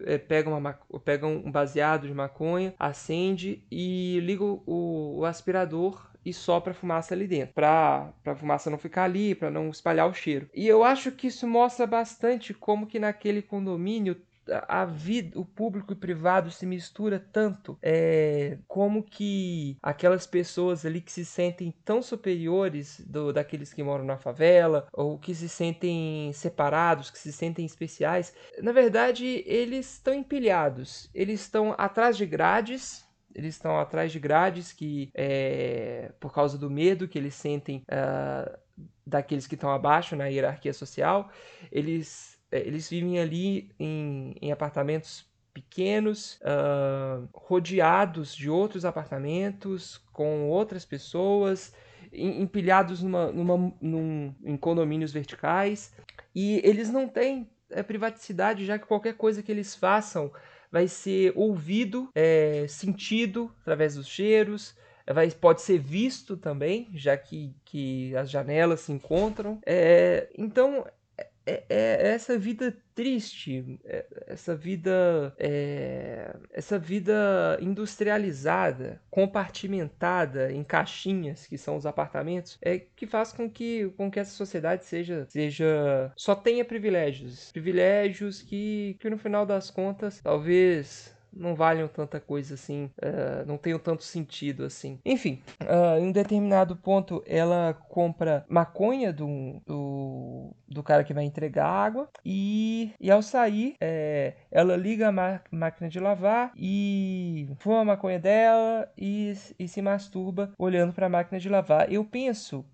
é, 0.00 0.18
pega, 0.18 0.48
uma, 0.48 0.78
pega 1.04 1.26
um 1.26 1.50
baseado 1.50 2.06
de 2.06 2.14
maconha, 2.14 2.74
acende 2.78 3.64
e 3.70 4.18
liga 4.20 4.44
o, 4.44 5.18
o 5.18 5.24
aspirador 5.24 6.13
e 6.24 6.32
sopra 6.32 6.72
a 6.72 6.74
fumaça 6.74 7.14
ali 7.14 7.26
dentro, 7.26 7.54
para 7.54 8.12
a 8.24 8.34
fumaça 8.34 8.70
não 8.70 8.78
ficar 8.78 9.04
ali, 9.04 9.34
para 9.34 9.50
não 9.50 9.70
espalhar 9.70 10.08
o 10.08 10.14
cheiro. 10.14 10.48
E 10.54 10.66
eu 10.66 10.82
acho 10.82 11.12
que 11.12 11.26
isso 11.26 11.46
mostra 11.46 11.86
bastante 11.86 12.54
como 12.54 12.86
que 12.86 12.98
naquele 12.98 13.42
condomínio 13.42 14.16
a 14.68 14.84
vida, 14.84 15.38
o 15.38 15.44
público 15.44 15.92
e 15.92 15.94
o 15.94 15.98
privado 15.98 16.50
se 16.50 16.66
mistura 16.66 17.24
tanto, 17.32 17.78
é, 17.82 18.58
como 18.66 19.02
que 19.02 19.76
aquelas 19.82 20.26
pessoas 20.26 20.84
ali 20.84 21.00
que 21.00 21.12
se 21.12 21.24
sentem 21.24 21.74
tão 21.84 22.02
superiores 22.02 23.00
do, 23.06 23.32
daqueles 23.32 23.72
que 23.72 23.82
moram 23.82 24.04
na 24.04 24.18
favela, 24.18 24.86
ou 24.92 25.18
que 25.18 25.34
se 25.34 25.48
sentem 25.48 26.32
separados, 26.32 27.10
que 27.10 27.18
se 27.18 27.32
sentem 27.32 27.64
especiais, 27.64 28.34
na 28.62 28.72
verdade 28.72 29.42
eles 29.46 29.94
estão 29.94 30.14
empilhados, 30.14 31.08
eles 31.14 31.40
estão 31.40 31.74
atrás 31.78 32.16
de 32.16 32.26
grades 32.26 33.03
eles 33.34 33.54
estão 33.54 33.78
atrás 33.78 34.12
de 34.12 34.20
grades 34.20 34.72
que, 34.72 35.10
é, 35.14 36.12
por 36.20 36.32
causa 36.32 36.56
do 36.56 36.70
medo 36.70 37.08
que 37.08 37.18
eles 37.18 37.34
sentem 37.34 37.84
uh, 37.88 38.58
daqueles 39.06 39.46
que 39.46 39.54
estão 39.54 39.70
abaixo 39.70 40.14
na 40.16 40.26
hierarquia 40.26 40.72
social, 40.72 41.30
eles, 41.70 42.38
é, 42.50 42.60
eles 42.60 42.88
vivem 42.88 43.18
ali 43.18 43.70
em, 43.78 44.34
em 44.40 44.52
apartamentos 44.52 45.26
pequenos, 45.52 46.40
uh, 46.42 47.28
rodeados 47.32 48.34
de 48.34 48.50
outros 48.50 48.84
apartamentos, 48.84 49.98
com 50.12 50.48
outras 50.48 50.84
pessoas, 50.84 51.72
empilhados 52.12 53.02
numa, 53.02 53.32
numa, 53.32 53.72
num, 53.80 54.34
em 54.44 54.56
condomínios 54.56 55.12
verticais. 55.12 55.94
E 56.34 56.60
eles 56.64 56.90
não 56.90 57.08
têm 57.08 57.48
é, 57.70 57.82
privaticidade, 57.82 58.66
já 58.66 58.78
que 58.78 58.86
qualquer 58.86 59.14
coisa 59.14 59.42
que 59.42 59.50
eles 59.50 59.74
façam 59.74 60.32
vai 60.74 60.88
ser 60.88 61.32
ouvido, 61.36 62.10
é, 62.16 62.66
sentido 62.68 63.48
através 63.60 63.94
dos 63.94 64.08
cheiros, 64.08 64.74
vai, 65.06 65.30
pode 65.30 65.62
ser 65.62 65.78
visto 65.78 66.36
também, 66.36 66.88
já 66.92 67.16
que, 67.16 67.54
que 67.64 68.12
as 68.16 68.28
janelas 68.28 68.80
se 68.80 68.90
encontram. 68.90 69.60
É, 69.64 70.28
então 70.36 70.84
é, 71.46 71.64
é, 71.68 72.08
essa 72.14 72.38
vida 72.38 72.76
triste, 72.94 73.78
é, 73.84 74.06
essa 74.28 74.54
vida, 74.54 75.34
é, 75.38 76.34
essa 76.50 76.78
vida 76.78 77.58
industrializada, 77.60 79.00
compartimentada 79.10 80.52
em 80.52 80.62
caixinhas 80.62 81.46
que 81.46 81.58
são 81.58 81.76
os 81.76 81.86
apartamentos, 81.86 82.58
é 82.62 82.78
que 82.78 83.06
faz 83.06 83.32
com 83.32 83.50
que, 83.50 83.90
com 83.96 84.10
que 84.10 84.20
essa 84.20 84.32
sociedade 84.32 84.84
seja, 84.84 85.26
seja 85.28 86.12
só 86.16 86.34
tenha 86.34 86.64
privilégios, 86.64 87.50
privilégios 87.52 88.40
que, 88.40 88.96
que 89.00 89.10
no 89.10 89.18
final 89.18 89.44
das 89.44 89.70
contas 89.70 90.20
talvez 90.22 91.13
não 91.36 91.54
valham 91.54 91.88
tanta 91.88 92.20
coisa 92.20 92.54
assim, 92.54 92.90
uh, 92.98 93.46
não 93.46 93.56
tenham 93.56 93.78
tanto 93.78 94.02
sentido 94.04 94.64
assim. 94.64 94.98
Enfim, 95.04 95.42
uh, 95.62 95.98
em 95.98 96.08
um 96.08 96.12
determinado 96.12 96.76
ponto 96.76 97.22
ela 97.26 97.74
compra 97.88 98.44
maconha 98.48 99.12
do, 99.12 99.60
do, 99.66 100.54
do 100.68 100.82
cara 100.82 101.04
que 101.04 101.14
vai 101.14 101.24
entregar 101.24 101.66
água 101.66 102.08
e, 102.24 102.92
e 103.00 103.10
ao 103.10 103.22
sair 103.22 103.76
é, 103.80 104.34
ela 104.50 104.76
liga 104.76 105.08
a 105.08 105.40
máquina 105.50 105.88
de 105.88 106.00
lavar 106.00 106.52
e 106.56 107.48
fuma 107.58 107.80
a 107.80 107.84
maconha 107.84 108.18
dela 108.18 108.90
e, 108.96 109.32
e 109.58 109.68
se 109.68 109.80
masturba 109.82 110.52
olhando 110.58 110.92
para 110.92 111.06
a 111.06 111.10
máquina 111.10 111.38
de 111.38 111.48
lavar. 111.48 111.92
Eu 111.92 112.04
penso 112.04 112.64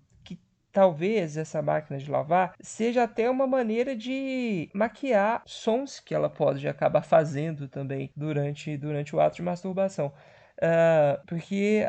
talvez 0.71 1.37
essa 1.37 1.61
máquina 1.61 1.99
de 1.99 2.09
lavar 2.09 2.53
seja 2.61 3.03
até 3.03 3.29
uma 3.29 3.45
maneira 3.47 3.95
de 3.95 4.69
maquiar 4.73 5.41
sons 5.45 5.99
que 5.99 6.15
ela 6.15 6.29
pode 6.29 6.67
acabar 6.67 7.01
fazendo 7.01 7.67
também 7.67 8.11
durante, 8.15 8.77
durante 8.77 9.15
o 9.15 9.19
ato 9.19 9.37
de 9.37 9.41
masturbação. 9.41 10.13
Uh, 10.57 11.25
porque 11.25 11.83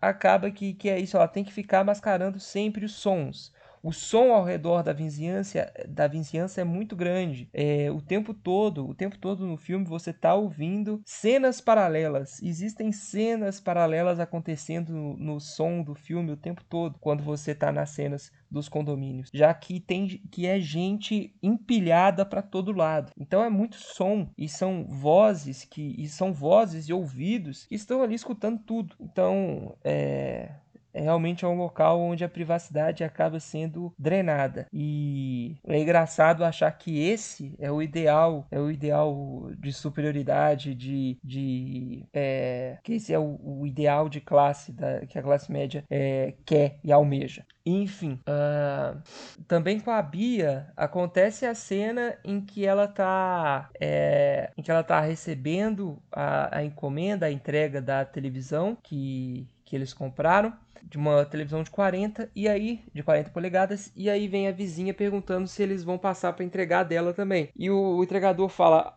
acaba 0.00 0.50
que, 0.50 0.74
que 0.74 0.88
é 0.88 0.98
isso, 0.98 1.16
ela 1.16 1.26
tem 1.26 1.42
que 1.42 1.52
ficar 1.52 1.84
mascarando 1.84 2.38
sempre 2.38 2.84
os 2.84 2.94
sons. 2.94 3.52
O 3.82 3.92
som 3.92 4.32
ao 4.32 4.44
redor 4.44 4.82
da 4.82 4.92
vizinhança, 4.92 5.72
da 5.88 6.06
vizinhança 6.06 6.60
é 6.60 6.64
muito 6.64 6.94
grande. 6.94 7.48
É, 7.52 7.90
o 7.90 8.00
tempo 8.00 8.32
todo, 8.32 8.88
o 8.88 8.94
tempo 8.94 9.18
todo 9.18 9.44
no 9.44 9.56
filme 9.56 9.84
você 9.84 10.10
está 10.10 10.34
ouvindo 10.34 11.02
cenas 11.04 11.60
paralelas. 11.60 12.40
Existem 12.40 12.92
cenas 12.92 13.60
paralelas 13.60 14.20
acontecendo 14.20 14.92
no, 14.92 15.16
no 15.16 15.40
som 15.40 15.82
do 15.82 15.96
filme 15.96 16.30
o 16.30 16.36
tempo 16.36 16.62
todo 16.64 16.96
quando 17.00 17.24
você 17.24 17.50
está 17.50 17.72
nas 17.72 17.90
cenas 17.90 18.30
dos 18.48 18.68
condomínios, 18.68 19.30
já 19.32 19.52
que 19.52 19.80
tem 19.80 20.06
que 20.06 20.46
é 20.46 20.60
gente 20.60 21.34
empilhada 21.42 22.24
para 22.24 22.42
todo 22.42 22.70
lado. 22.70 23.10
Então 23.18 23.42
é 23.42 23.50
muito 23.50 23.76
som 23.76 24.28
e 24.38 24.48
são 24.48 24.84
vozes 24.88 25.64
que 25.64 25.94
e 25.98 26.06
são 26.06 26.32
vozes 26.32 26.88
e 26.88 26.92
ouvidos 26.92 27.66
que 27.66 27.74
estão 27.74 28.02
ali 28.02 28.14
escutando 28.14 28.60
tudo. 28.60 28.94
Então 29.00 29.76
é 29.82 30.50
é 30.92 31.00
realmente 31.00 31.44
é 31.44 31.48
um 31.48 31.56
local 31.56 32.00
onde 32.00 32.24
a 32.24 32.28
privacidade 32.28 33.04
acaba 33.04 33.40
sendo 33.40 33.92
drenada. 33.98 34.66
E 34.72 35.56
é 35.66 35.78
engraçado 35.78 36.44
achar 36.44 36.70
que 36.72 37.00
esse 37.00 37.54
é 37.58 37.70
o 37.70 37.82
ideal, 37.82 38.46
é 38.50 38.60
o 38.60 38.70
ideal 38.70 39.50
de 39.58 39.72
superioridade, 39.72 40.74
de, 40.74 41.18
de 41.22 42.04
é, 42.12 42.78
que 42.82 42.94
esse 42.94 43.12
é 43.12 43.18
o, 43.18 43.38
o, 43.42 43.66
ideal 43.66 44.08
de 44.08 44.20
classe 44.20 44.72
da, 44.72 45.06
que 45.06 45.18
a 45.18 45.22
classe 45.22 45.50
média 45.50 45.84
é, 45.90 46.34
quer 46.44 46.78
e 46.84 46.92
almeja. 46.92 47.44
Enfim, 47.64 48.18
uh, 48.28 49.00
também 49.46 49.78
com 49.78 49.90
a 49.92 50.02
Bia 50.02 50.72
acontece 50.76 51.46
a 51.46 51.54
cena 51.54 52.18
em 52.24 52.40
que 52.40 52.66
ela 52.66 52.88
tá, 52.88 53.70
é, 53.80 54.50
em 54.56 54.62
que 54.62 54.70
ela 54.70 54.82
tá 54.82 55.00
recebendo 55.00 56.02
a, 56.10 56.58
a 56.58 56.64
encomenda, 56.64 57.26
a 57.26 57.30
entrega 57.30 57.80
da 57.80 58.04
televisão 58.04 58.76
que, 58.82 59.46
que 59.72 59.76
eles 59.76 59.94
compraram 59.94 60.52
de 60.82 60.98
uma 60.98 61.24
televisão 61.24 61.62
de 61.62 61.70
40 61.70 62.30
e 62.36 62.46
aí 62.46 62.84
de 62.92 63.02
40 63.02 63.30
polegadas 63.30 63.90
e 63.96 64.10
aí 64.10 64.28
vem 64.28 64.46
a 64.46 64.52
vizinha 64.52 64.92
perguntando 64.92 65.48
se 65.48 65.62
eles 65.62 65.82
vão 65.82 65.96
passar 65.96 66.34
para 66.34 66.44
entregar 66.44 66.82
dela 66.82 67.14
também. 67.14 67.48
E 67.56 67.70
o, 67.70 67.96
o 67.96 68.04
entregador 68.04 68.50
fala: 68.50 68.94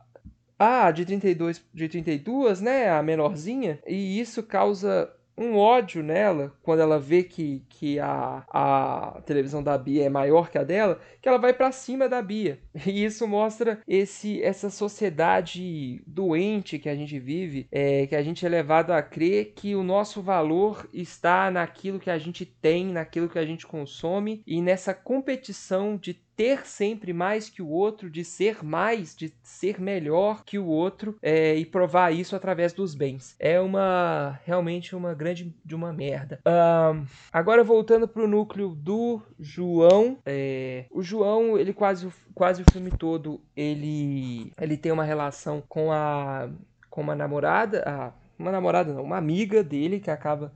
"Ah, 0.60 0.92
de 0.92 1.06
32, 1.06 1.64
de 1.74 1.88
32, 1.88 2.60
né, 2.60 2.90
a 2.90 3.02
menorzinha". 3.02 3.80
E 3.88 4.20
isso 4.20 4.44
causa 4.44 5.10
um 5.38 5.58
ódio 5.58 6.02
nela 6.02 6.54
quando 6.62 6.80
ela 6.80 7.00
vê 7.00 7.24
que, 7.24 7.64
que 7.70 8.00
a, 8.00 8.44
a 8.50 9.22
televisão 9.26 9.62
da 9.62 9.78
Bia 9.78 10.06
é 10.06 10.10
maior 10.10 10.50
que 10.50 10.58
a 10.58 10.64
dela, 10.64 11.00
que 11.22 11.28
ela 11.28 11.38
vai 11.38 11.54
para 11.54 11.72
cima 11.72 12.08
da 12.08 12.22
Bia. 12.22 12.60
E 12.86 13.04
isso 13.04 13.28
mostra 13.28 13.82
esse 13.88 14.42
essa 14.44 14.70
sociedade 14.70 16.02
doente 16.06 16.78
que 16.78 16.88
a 16.88 16.96
gente 16.96 17.18
vive, 17.20 17.68
é, 17.72 18.06
que 18.06 18.16
a 18.16 18.22
gente 18.22 18.46
é 18.46 18.50
levado 18.50 18.92
a 18.92 19.02
crer 19.02 19.54
que 19.56 19.76
o 19.76 19.84
nosso 19.84 20.22
valor 20.22 20.88
está 20.94 21.50
naquilo 21.50 22.00
que 22.00 22.10
a 22.10 22.18
gente 22.18 22.46
tem, 22.46 22.86
naquilo 22.86 23.28
que 23.28 23.40
a 23.40 23.46
gente 23.46 23.66
consome 23.66 24.44
e 24.46 24.62
nessa 24.62 24.94
competição 24.94 25.98
de 25.98 26.14
ter 26.36 26.66
sempre 26.66 27.14
mais 27.14 27.50
que 27.50 27.62
o 27.62 27.70
outro, 27.70 28.10
de 28.10 28.24
ser 28.24 28.64
mais, 28.64 29.16
de 29.16 29.34
ser 29.42 29.80
melhor 29.80 30.44
que 30.44 30.60
o 30.60 30.66
outro 30.66 31.18
é, 31.22 31.56
e 31.56 31.66
provar 31.66 32.12
isso 32.12 32.36
através 32.36 32.74
dos 32.74 32.94
bens. 32.94 33.36
É 33.40 33.60
uma 33.60 34.40
realmente 34.46 34.96
uma 34.96 35.14
grande 35.14 35.54
de 35.64 35.76
uma 35.76 35.94
merda. 35.94 36.40
Um, 36.46 37.06
agora 37.32 37.64
voltando 37.64 38.08
pro 38.08 38.28
núcleo 38.28 38.76
do 38.76 39.22
João, 39.40 40.18
é, 40.26 40.86
o 40.92 41.02
João 41.02 41.58
ele 41.58 41.74
quase 41.74 42.08
quase 42.34 42.62
o 42.62 42.72
filme 42.72 42.92
todo 42.92 43.42
ele 43.56 44.52
ele 44.60 44.78
tem 44.78 44.92
uma 44.92 45.04
relação 45.04 45.64
com 45.68 45.92
a 45.92 46.50
com 46.90 47.02
uma 47.02 47.16
namorada, 47.16 47.84
a, 47.86 48.14
uma 48.38 48.52
namorada 48.52 48.94
não, 48.94 49.04
uma 49.04 49.18
amiga 49.18 49.64
dele 49.64 50.00
que 50.00 50.12
acaba 50.12 50.52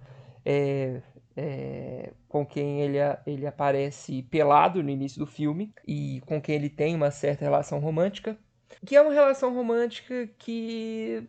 é, 0.46 1.02
é, 1.40 2.12
com 2.28 2.46
quem 2.46 2.82
ele, 2.82 2.98
ele 3.26 3.48
aparece 3.48 4.24
pelado 4.24 4.84
no 4.84 4.90
início 4.90 5.20
do 5.20 5.26
filme 5.26 5.74
e 5.88 6.22
com 6.26 6.42
quem 6.42 6.56
ele 6.56 6.70
tem 6.70 6.94
uma 6.94 7.12
certa 7.12 7.46
relação 7.46 7.80
romântica, 7.80 8.38
que 8.86 8.96
é 8.96 9.02
uma 9.02 9.14
relação 9.14 9.54
romântica 9.54 10.30
que 10.38 11.24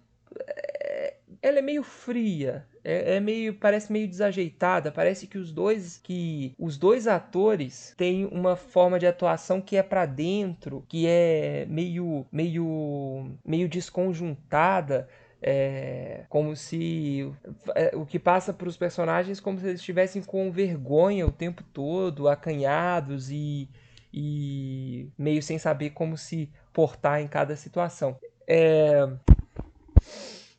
é, 0.49 1.14
ela 1.40 1.61
é 1.61 1.62
meio 1.62 1.85
fria, 1.85 2.67
é, 2.83 3.17
é, 3.17 3.21
meio 3.21 3.55
parece 3.55 3.93
meio 3.93 4.09
desajeitada, 4.09 4.90
parece 4.90 5.29
que 5.29 5.38
os 5.38 5.52
dois 5.52 5.99
que 5.99 6.55
os 6.59 6.76
dois 6.76 7.07
atores 7.07 7.95
têm 7.97 8.26
uma 8.26 8.57
forma 8.57 8.99
de 8.99 9.07
atuação 9.07 9.61
que 9.61 9.76
é 9.76 9.83
para 9.83 10.07
dentro, 10.07 10.85
que 10.88 11.07
é 11.07 11.67
meio 11.69 12.26
meio 12.33 13.31
meio 13.45 13.69
desconjuntada 13.69 15.09
é, 15.42 16.25
como 16.28 16.54
se 16.54 17.32
é, 17.75 17.97
o 17.97 18.04
que 18.04 18.18
passa 18.18 18.52
para 18.52 18.68
os 18.68 18.76
personagens 18.76 19.40
como 19.40 19.59
se 19.59 19.66
eles 19.66 19.80
estivessem 19.80 20.23
com 20.23 20.50
vergonha 20.52 21.26
o 21.26 21.32
tempo 21.32 21.62
todo, 21.73 22.28
acanhados 22.28 23.30
e, 23.30 23.68
e 24.12 25.09
meio 25.16 25.42
sem 25.42 25.59
saber 25.59 25.90
como 25.90 26.16
se 26.16 26.50
portar 26.73 27.20
em 27.20 27.28
cada 27.28 27.56
situação. 27.56 28.18
É, 28.47 29.09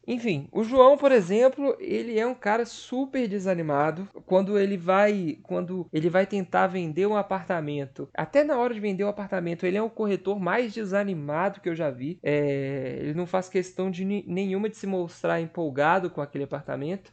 enfim, 0.08 0.48
o 0.52 0.64
João, 0.64 0.98
por 0.98 1.12
exemplo, 1.12 1.76
ele 1.80 2.18
é 2.20 2.26
um 2.26 2.34
cara 2.34 2.66
super 2.66 3.28
desanimado 3.28 4.08
quando 4.26 4.58
ele 4.58 4.78
vai 4.78 5.38
quando 5.44 5.88
ele 5.94 6.10
vai 6.10 6.26
tentar 6.26 6.68
vender 6.68 7.06
um 7.06 7.16
apartamento. 7.16 8.10
Até 8.14 8.44
na 8.44 8.58
hora 8.58 8.74
de 8.74 8.80
vender 8.80 9.04
o 9.04 9.08
um 9.08 9.10
apartamento, 9.10 9.66
ele 9.66 9.78
é 9.78 9.82
o 9.82 9.90
corretor 9.90 10.40
mais 10.40 10.74
desanimado 10.74 11.62
que 11.62 11.70
eu 11.70 11.76
já 11.76 11.90
vi. 11.90 12.20
É, 12.24 12.98
ele 13.00 13.14
não 13.14 13.26
faz 13.26 13.48
questão 13.48 13.92
de 13.92 14.04
nenhuma 14.06 14.70
de 14.70 14.78
se 14.78 14.88
mostrar 14.88 15.40
empolgado 15.40 16.10
com 16.10 16.22
aquele 16.22 16.46
apartamento. 16.46 17.12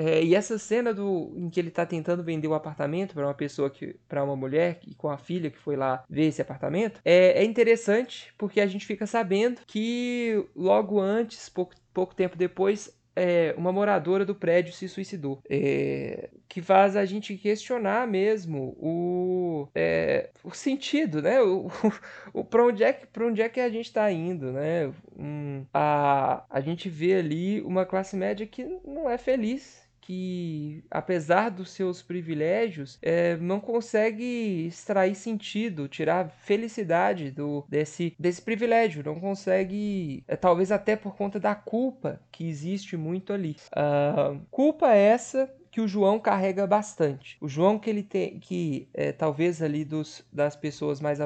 É, 0.00 0.22
e 0.22 0.32
essa 0.32 0.58
cena 0.58 0.94
do, 0.94 1.32
em 1.36 1.50
que 1.50 1.58
ele 1.58 1.70
está 1.70 1.84
tentando 1.84 2.22
vender 2.22 2.46
o 2.46 2.54
apartamento 2.54 3.14
para 3.14 3.26
uma 3.26 3.34
pessoa 3.34 3.68
que 3.68 3.96
para 4.08 4.22
uma 4.22 4.36
mulher 4.36 4.78
e 4.86 4.94
com 4.94 5.10
a 5.10 5.18
filha 5.18 5.50
que 5.50 5.58
foi 5.58 5.74
lá 5.74 6.04
ver 6.08 6.26
esse 6.26 6.40
apartamento 6.40 7.00
é, 7.04 7.42
é 7.42 7.44
interessante 7.44 8.32
porque 8.38 8.60
a 8.60 8.66
gente 8.68 8.86
fica 8.86 9.08
sabendo 9.08 9.60
que 9.66 10.46
logo 10.54 11.00
antes, 11.00 11.48
pouco 11.48 11.74
pouco 11.98 12.14
tempo 12.14 12.36
depois, 12.36 12.96
é, 13.16 13.52
uma 13.58 13.72
moradora 13.72 14.24
do 14.24 14.32
prédio 14.32 14.72
se 14.72 14.88
suicidou. 14.88 15.42
É, 15.50 16.30
que 16.48 16.62
faz 16.62 16.94
a 16.94 17.04
gente 17.04 17.36
questionar 17.36 18.06
mesmo 18.06 18.76
o, 18.78 19.68
é, 19.74 20.30
o 20.44 20.52
sentido, 20.52 21.20
né? 21.20 21.42
O, 21.42 21.66
o, 22.32 22.44
para 22.44 22.64
onde, 22.64 22.84
é 22.84 22.92
que, 22.92 23.20
onde 23.20 23.42
é 23.42 23.48
que 23.48 23.58
a 23.58 23.68
gente 23.68 23.86
está 23.86 24.12
indo, 24.12 24.52
né? 24.52 24.92
Um, 25.18 25.66
a, 25.74 26.44
a 26.48 26.60
gente 26.60 26.88
vê 26.88 27.14
ali 27.14 27.60
uma 27.62 27.84
classe 27.84 28.14
média 28.14 28.46
que 28.46 28.64
não 28.86 29.10
é 29.10 29.18
feliz 29.18 29.87
que, 30.00 30.84
apesar 30.90 31.50
dos 31.50 31.70
seus 31.70 32.02
privilégios, 32.02 32.98
é, 33.02 33.36
não 33.36 33.60
consegue 33.60 34.66
extrair 34.66 35.14
sentido, 35.14 35.88
tirar 35.88 36.30
felicidade 36.30 37.30
do 37.30 37.64
desse, 37.68 38.14
desse 38.18 38.42
privilégio, 38.42 39.04
não 39.04 39.18
consegue, 39.20 40.24
é, 40.26 40.36
talvez 40.36 40.72
até 40.72 40.96
por 40.96 41.14
conta 41.16 41.38
da 41.38 41.54
culpa 41.54 42.20
que 42.30 42.48
existe 42.48 42.96
muito 42.96 43.32
ali. 43.32 43.56
Uh, 43.72 44.40
culpa 44.50 44.94
essa 44.94 45.52
que 45.70 45.80
o 45.80 45.88
João 45.88 46.18
carrega 46.18 46.66
bastante. 46.66 47.36
O 47.40 47.48
João 47.48 47.78
que 47.78 47.90
ele 47.90 48.02
tem, 48.02 48.38
que 48.38 48.88
é, 48.94 49.12
talvez 49.12 49.62
ali 49.62 49.84
dos, 49.84 50.24
das 50.32 50.56
pessoas 50.56 51.00
mais 51.00 51.20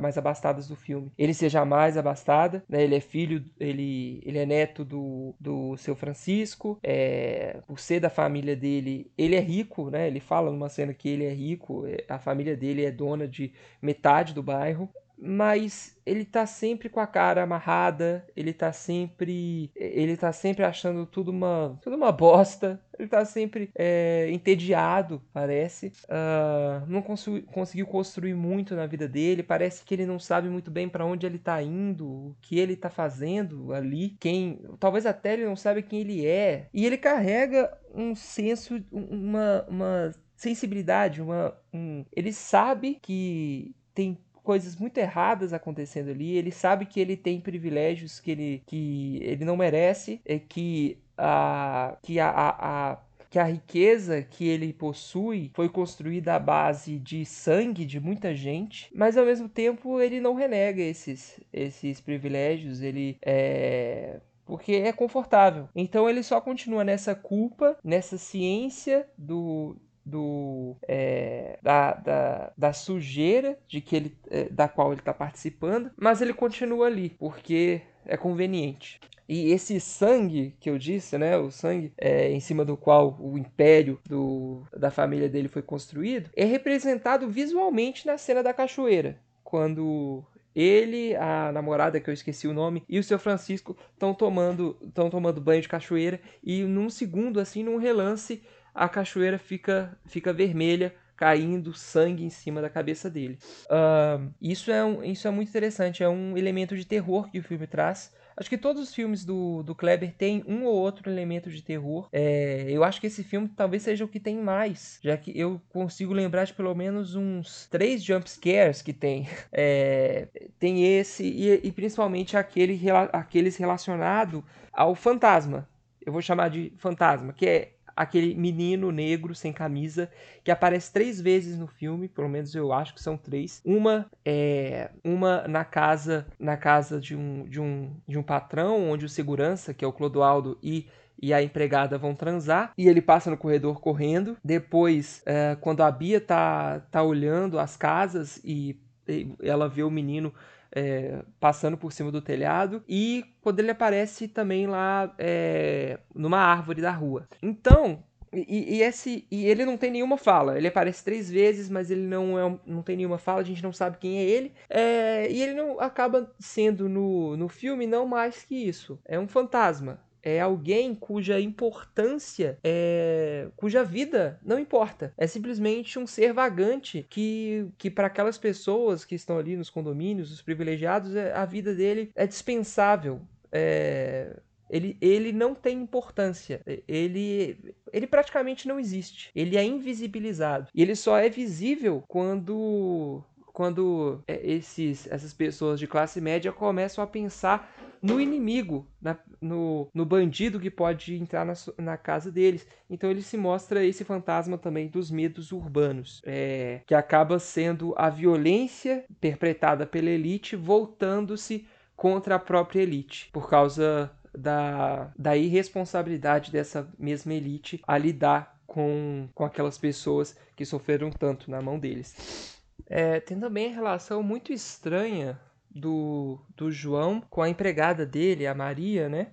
mais 0.00 0.18
abastadas 0.18 0.68
do 0.68 0.76
filme. 0.76 1.10
Ele 1.16 1.34
seja 1.34 1.64
mais 1.64 1.96
abastada, 1.96 2.62
né? 2.68 2.82
Ele 2.82 2.96
é 2.96 3.00
filho, 3.00 3.44
ele, 3.58 4.20
ele 4.24 4.38
é 4.38 4.46
neto 4.46 4.84
do, 4.84 5.34
do 5.38 5.76
seu 5.76 5.94
Francisco, 5.94 6.78
é, 6.82 7.60
por 7.66 7.78
ser 7.78 8.00
da 8.00 8.10
família 8.10 8.56
dele, 8.56 9.10
ele 9.16 9.36
é 9.36 9.40
rico, 9.40 9.90
né? 9.90 10.06
Ele 10.06 10.20
fala 10.20 10.50
numa 10.50 10.68
cena 10.68 10.92
que 10.94 11.08
ele 11.08 11.24
é 11.24 11.32
rico, 11.32 11.86
é, 11.86 12.04
a 12.08 12.18
família 12.18 12.56
dele 12.56 12.84
é 12.84 12.90
dona 12.90 13.26
de 13.26 13.52
metade 13.80 14.34
do 14.34 14.42
bairro 14.42 14.88
mas 15.20 15.96
ele 16.06 16.24
tá 16.24 16.46
sempre 16.46 16.88
com 16.88 17.00
a 17.00 17.06
cara 17.06 17.42
amarrada, 17.42 18.24
ele 18.36 18.52
tá 18.52 18.72
sempre 18.72 19.70
ele 19.74 20.16
tá 20.16 20.32
sempre 20.32 20.64
achando 20.64 21.04
tudo 21.04 21.30
uma 21.30 21.76
tudo 21.82 21.96
uma 21.96 22.12
bosta, 22.12 22.80
ele 22.98 23.08
tá 23.08 23.24
sempre 23.24 23.70
é, 23.74 24.28
entediado, 24.30 25.20
parece, 25.32 25.92
uh, 26.04 26.86
não 26.86 27.02
conseguiu 27.02 27.86
construir 27.86 28.34
muito 28.34 28.74
na 28.74 28.86
vida 28.86 29.08
dele, 29.08 29.42
parece 29.42 29.84
que 29.84 29.94
ele 29.94 30.06
não 30.06 30.18
sabe 30.18 30.48
muito 30.48 30.70
bem 30.70 30.88
para 30.88 31.04
onde 31.04 31.26
ele 31.26 31.38
tá 31.38 31.60
indo, 31.62 32.06
o 32.06 32.36
que 32.40 32.58
ele 32.58 32.76
tá 32.76 32.88
fazendo 32.88 33.72
ali, 33.72 34.16
quem, 34.20 34.60
talvez 34.78 35.04
até 35.04 35.34
ele 35.34 35.46
não 35.46 35.56
sabe 35.56 35.82
quem 35.82 36.00
ele 36.00 36.26
é, 36.26 36.68
e 36.72 36.86
ele 36.86 36.96
carrega 36.96 37.76
um 37.94 38.14
senso, 38.14 38.82
uma, 38.92 39.64
uma 39.68 40.12
sensibilidade, 40.36 41.20
uma, 41.20 41.56
um, 41.72 42.04
ele 42.14 42.32
sabe 42.32 42.98
que 43.02 43.74
tem 43.98 44.16
coisas 44.48 44.76
muito 44.76 44.96
erradas 44.96 45.52
acontecendo 45.52 46.08
ali. 46.08 46.34
Ele 46.34 46.50
sabe 46.50 46.86
que 46.86 46.98
ele 46.98 47.18
tem 47.18 47.38
privilégios 47.38 48.18
que 48.18 48.30
ele, 48.30 48.62
que 48.64 49.20
ele 49.22 49.44
não 49.44 49.58
merece, 49.58 50.22
é 50.24 50.38
que 50.38 50.96
a, 51.18 51.98
que 52.02 52.18
a, 52.18 52.30
a, 52.30 52.92
a 52.92 52.98
que 53.28 53.38
a 53.38 53.44
riqueza 53.44 54.22
que 54.22 54.48
ele 54.48 54.72
possui 54.72 55.50
foi 55.52 55.68
construída 55.68 56.34
à 56.34 56.38
base 56.38 56.98
de 56.98 57.26
sangue 57.26 57.84
de 57.84 58.00
muita 58.00 58.34
gente, 58.34 58.90
mas 58.94 59.18
ao 59.18 59.26
mesmo 59.26 59.50
tempo 59.50 60.00
ele 60.00 60.18
não 60.18 60.32
renega 60.32 60.80
esses, 60.80 61.38
esses 61.52 62.00
privilégios, 62.00 62.80
ele 62.80 63.18
é 63.20 64.18
porque 64.46 64.72
é 64.76 64.94
confortável. 64.94 65.68
Então 65.76 66.08
ele 66.08 66.22
só 66.22 66.40
continua 66.40 66.82
nessa 66.82 67.14
culpa, 67.14 67.76
nessa 67.84 68.16
ciência 68.16 69.06
do, 69.18 69.76
do 70.08 70.76
é, 70.88 71.58
da, 71.62 71.92
da, 71.92 72.52
da, 72.56 72.72
sujeira 72.72 73.58
de 73.68 73.80
que 73.80 73.94
ele 73.94 74.18
é, 74.30 74.44
da 74.48 74.68
qual 74.68 74.92
ele 74.92 75.00
está 75.00 75.14
participando, 75.14 75.90
mas 75.96 76.20
ele 76.20 76.32
continua 76.32 76.86
ali 76.86 77.10
porque 77.10 77.82
é 78.06 78.16
conveniente. 78.16 79.00
E 79.28 79.52
esse 79.52 79.78
sangue 79.78 80.56
que 80.58 80.70
eu 80.70 80.78
disse, 80.78 81.18
né, 81.18 81.36
o 81.36 81.50
sangue 81.50 81.92
é, 81.98 82.32
em 82.32 82.40
cima 82.40 82.64
do 82.64 82.78
qual 82.78 83.14
o 83.20 83.36
império 83.36 84.00
do, 84.08 84.62
da 84.74 84.90
família 84.90 85.28
dele 85.28 85.48
foi 85.48 85.60
construído, 85.60 86.30
é 86.34 86.44
representado 86.46 87.28
visualmente 87.28 88.06
na 88.06 88.16
cena 88.16 88.42
da 88.42 88.54
cachoeira, 88.54 89.20
quando 89.44 90.24
ele, 90.54 91.14
a 91.14 91.52
namorada 91.52 92.00
que 92.00 92.08
eu 92.08 92.14
esqueci 92.14 92.48
o 92.48 92.54
nome, 92.54 92.82
e 92.88 92.98
o 92.98 93.04
seu 93.04 93.18
Francisco 93.18 93.76
estão 93.92 94.14
tomando, 94.14 94.74
tomando 94.94 95.40
banho 95.40 95.62
de 95.62 95.68
cachoeira 95.68 96.20
e 96.42 96.64
num 96.64 96.88
segundo 96.88 97.38
assim, 97.38 97.62
num 97.62 97.76
relance, 97.76 98.42
a 98.78 98.88
cachoeira 98.88 99.38
fica, 99.38 99.96
fica 100.06 100.32
vermelha, 100.32 100.94
caindo 101.16 101.74
sangue 101.74 102.24
em 102.24 102.30
cima 102.30 102.62
da 102.62 102.70
cabeça 102.70 103.10
dele. 103.10 103.38
Uh, 103.64 104.32
isso, 104.40 104.70
é 104.70 104.84
um, 104.84 105.02
isso 105.02 105.26
é 105.26 105.30
muito 105.30 105.48
interessante, 105.48 106.02
é 106.02 106.08
um 106.08 106.36
elemento 106.38 106.76
de 106.76 106.84
terror 106.84 107.28
que 107.28 107.40
o 107.40 107.42
filme 107.42 107.66
traz. 107.66 108.16
Acho 108.36 108.48
que 108.48 108.56
todos 108.56 108.80
os 108.80 108.94
filmes 108.94 109.24
do, 109.24 109.64
do 109.64 109.74
Kleber 109.74 110.14
têm 110.16 110.44
um 110.46 110.64
ou 110.64 110.76
outro 110.76 111.10
elemento 111.10 111.50
de 111.50 111.60
terror. 111.60 112.08
É, 112.12 112.66
eu 112.68 112.84
acho 112.84 113.00
que 113.00 113.08
esse 113.08 113.24
filme 113.24 113.48
talvez 113.48 113.82
seja 113.82 114.04
o 114.04 114.08
que 114.08 114.20
tem 114.20 114.36
mais, 114.36 115.00
já 115.02 115.16
que 115.16 115.36
eu 115.36 115.60
consigo 115.70 116.12
lembrar 116.12 116.44
de 116.44 116.52
pelo 116.52 116.72
menos 116.72 117.16
uns 117.16 117.66
três 117.66 118.00
jump 118.04 118.30
scares 118.30 118.80
que 118.80 118.92
tem. 118.92 119.26
É, 119.50 120.28
tem 120.56 120.84
esse 120.84 121.24
e, 121.24 121.66
e 121.66 121.72
principalmente 121.72 122.36
aquele, 122.36 122.80
aqueles 123.12 123.56
relacionados 123.56 124.44
ao 124.72 124.94
fantasma. 124.94 125.68
Eu 126.00 126.12
vou 126.12 126.22
chamar 126.22 126.48
de 126.48 126.72
fantasma, 126.78 127.32
que 127.32 127.44
é 127.44 127.72
aquele 127.98 128.32
menino 128.36 128.92
negro 128.92 129.34
sem 129.34 129.52
camisa 129.52 130.08
que 130.44 130.52
aparece 130.52 130.92
três 130.92 131.20
vezes 131.20 131.58
no 131.58 131.66
filme, 131.66 132.08
pelo 132.08 132.28
menos 132.28 132.54
eu 132.54 132.72
acho 132.72 132.94
que 132.94 133.02
são 133.02 133.16
três. 133.16 133.60
Uma 133.64 134.06
é 134.24 134.90
uma 135.02 135.48
na 135.48 135.64
casa 135.64 136.28
na 136.38 136.56
casa 136.56 137.00
de 137.00 137.16
um, 137.16 137.44
de 137.44 137.60
um, 137.60 137.92
de 138.06 138.16
um 138.16 138.22
patrão, 138.22 138.88
onde 138.88 139.04
o 139.04 139.08
segurança, 139.08 139.74
que 139.74 139.84
é 139.84 139.88
o 139.88 139.92
Clodoaldo, 139.92 140.56
e 140.62 140.86
e 141.20 141.34
a 141.34 141.42
empregada 141.42 141.98
vão 141.98 142.14
transar 142.14 142.72
e 142.78 142.86
ele 142.86 143.02
passa 143.02 143.28
no 143.28 143.36
corredor 143.36 143.80
correndo. 143.80 144.36
Depois, 144.44 145.20
é, 145.26 145.56
quando 145.60 145.82
a 145.82 145.90
Bia 145.90 146.20
tá, 146.20 146.78
tá 146.92 147.02
olhando 147.02 147.58
as 147.58 147.76
casas 147.76 148.40
e, 148.44 148.80
e 149.08 149.34
ela 149.42 149.68
vê 149.68 149.82
o 149.82 149.90
menino 149.90 150.32
é, 150.72 151.22
passando 151.40 151.76
por 151.76 151.92
cima 151.92 152.10
do 152.10 152.20
telhado 152.20 152.82
e 152.88 153.24
quando 153.40 153.60
ele 153.60 153.70
aparece 153.70 154.28
também 154.28 154.66
lá 154.66 155.14
é, 155.18 155.98
numa 156.14 156.38
árvore 156.38 156.82
da 156.82 156.90
rua. 156.90 157.28
Então, 157.42 158.02
E, 158.30 158.76
e, 158.76 158.82
esse, 158.82 159.26
e 159.30 159.46
ele 159.46 159.64
não 159.64 159.78
tem 159.78 159.90
nenhuma 159.90 160.18
fala. 160.18 160.58
Ele 160.58 160.68
aparece 160.68 161.02
três 161.02 161.30
vezes, 161.30 161.70
mas 161.70 161.90
ele 161.90 162.02
não, 162.02 162.38
é, 162.38 162.60
não 162.66 162.82
tem 162.82 162.94
nenhuma 162.94 163.16
fala, 163.16 163.40
a 163.40 163.44
gente 163.44 163.62
não 163.62 163.72
sabe 163.72 163.96
quem 163.96 164.18
é 164.18 164.22
ele. 164.22 164.52
É, 164.68 165.30
e 165.30 165.42
ele 165.42 165.54
não 165.54 165.80
acaba 165.80 166.30
sendo 166.38 166.90
no, 166.90 167.38
no 167.38 167.48
filme 167.48 167.86
não 167.86 168.06
mais 168.06 168.44
que 168.44 168.54
isso. 168.54 168.98
É 169.06 169.18
um 169.18 169.26
fantasma 169.26 169.98
é 170.22 170.40
alguém 170.40 170.94
cuja 170.94 171.40
importância, 171.40 172.58
é, 172.62 173.48
cuja 173.56 173.84
vida 173.84 174.38
não 174.42 174.58
importa. 174.58 175.12
É 175.16 175.26
simplesmente 175.26 175.98
um 175.98 176.06
ser 176.06 176.32
vagante 176.32 177.06
que, 177.08 177.66
que 177.76 177.90
para 177.90 178.06
aquelas 178.06 178.38
pessoas 178.38 179.04
que 179.04 179.14
estão 179.14 179.38
ali 179.38 179.56
nos 179.56 179.70
condomínios, 179.70 180.32
os 180.32 180.42
privilegiados, 180.42 181.14
é, 181.14 181.32
a 181.32 181.44
vida 181.44 181.74
dele 181.74 182.10
é 182.14 182.26
dispensável. 182.26 183.20
É, 183.50 184.36
ele, 184.70 184.96
ele 185.00 185.32
não 185.32 185.54
tem 185.54 185.80
importância. 185.80 186.60
Ele, 186.86 187.74
ele 187.92 188.06
praticamente 188.06 188.68
não 188.68 188.78
existe. 188.78 189.30
Ele 189.34 189.56
é 189.56 189.64
invisibilizado. 189.64 190.68
E 190.74 190.82
ele 190.82 190.94
só 190.94 191.16
é 191.16 191.28
visível 191.28 192.02
quando 192.06 193.22
quando 193.58 194.22
é, 194.28 194.40
esses, 194.48 195.08
essas 195.10 195.34
pessoas 195.34 195.80
de 195.80 195.88
classe 195.88 196.20
média 196.20 196.52
começam 196.52 197.02
a 197.02 197.06
pensar 197.08 197.74
no 198.02 198.20
inimigo, 198.20 198.86
na, 199.00 199.16
no, 199.40 199.88
no 199.92 200.04
bandido 200.04 200.60
que 200.60 200.70
pode 200.70 201.14
entrar 201.16 201.44
na, 201.44 201.54
na, 201.78 201.96
casa 201.96 202.30
deles. 202.30 202.66
Então 202.88 203.10
ele 203.10 203.22
se 203.22 203.36
mostra 203.36 203.84
esse 203.84 204.04
fantasma 204.04 204.58
também 204.58 204.88
dos 204.88 205.10
medos 205.10 205.52
urbanos, 205.52 206.22
é, 206.24 206.80
que 206.86 206.94
acaba 206.94 207.38
sendo 207.38 207.94
a 207.96 208.08
violência 208.10 209.04
interpretada 209.10 209.86
pela 209.86 210.10
elite 210.10 210.56
voltando-se 210.56 211.66
contra 211.96 212.36
a 212.36 212.38
própria 212.38 212.82
elite, 212.82 213.28
por 213.32 213.50
causa 213.50 214.10
da, 214.36 215.10
da 215.18 215.36
irresponsabilidade 215.36 216.52
dessa 216.52 216.88
mesma 216.98 217.34
elite 217.34 217.82
a 217.86 217.98
lidar 217.98 218.56
com, 218.66 219.28
com 219.34 219.44
aquelas 219.44 219.78
pessoas 219.78 220.36
que 220.54 220.64
sofreram 220.64 221.10
tanto 221.10 221.50
na 221.50 221.60
mão 221.60 221.78
deles. 221.78 222.56
É, 222.86 223.18
tem 223.20 223.38
também 223.38 223.70
a 223.70 223.74
relação 223.74 224.22
muito 224.22 224.52
estranha 224.52 225.38
do, 225.78 226.38
do 226.56 226.70
João 226.70 227.20
com 227.30 227.42
a 227.42 227.48
empregada 227.48 228.04
dele, 228.04 228.46
a 228.46 228.54
Maria, 228.54 229.08
né? 229.08 229.28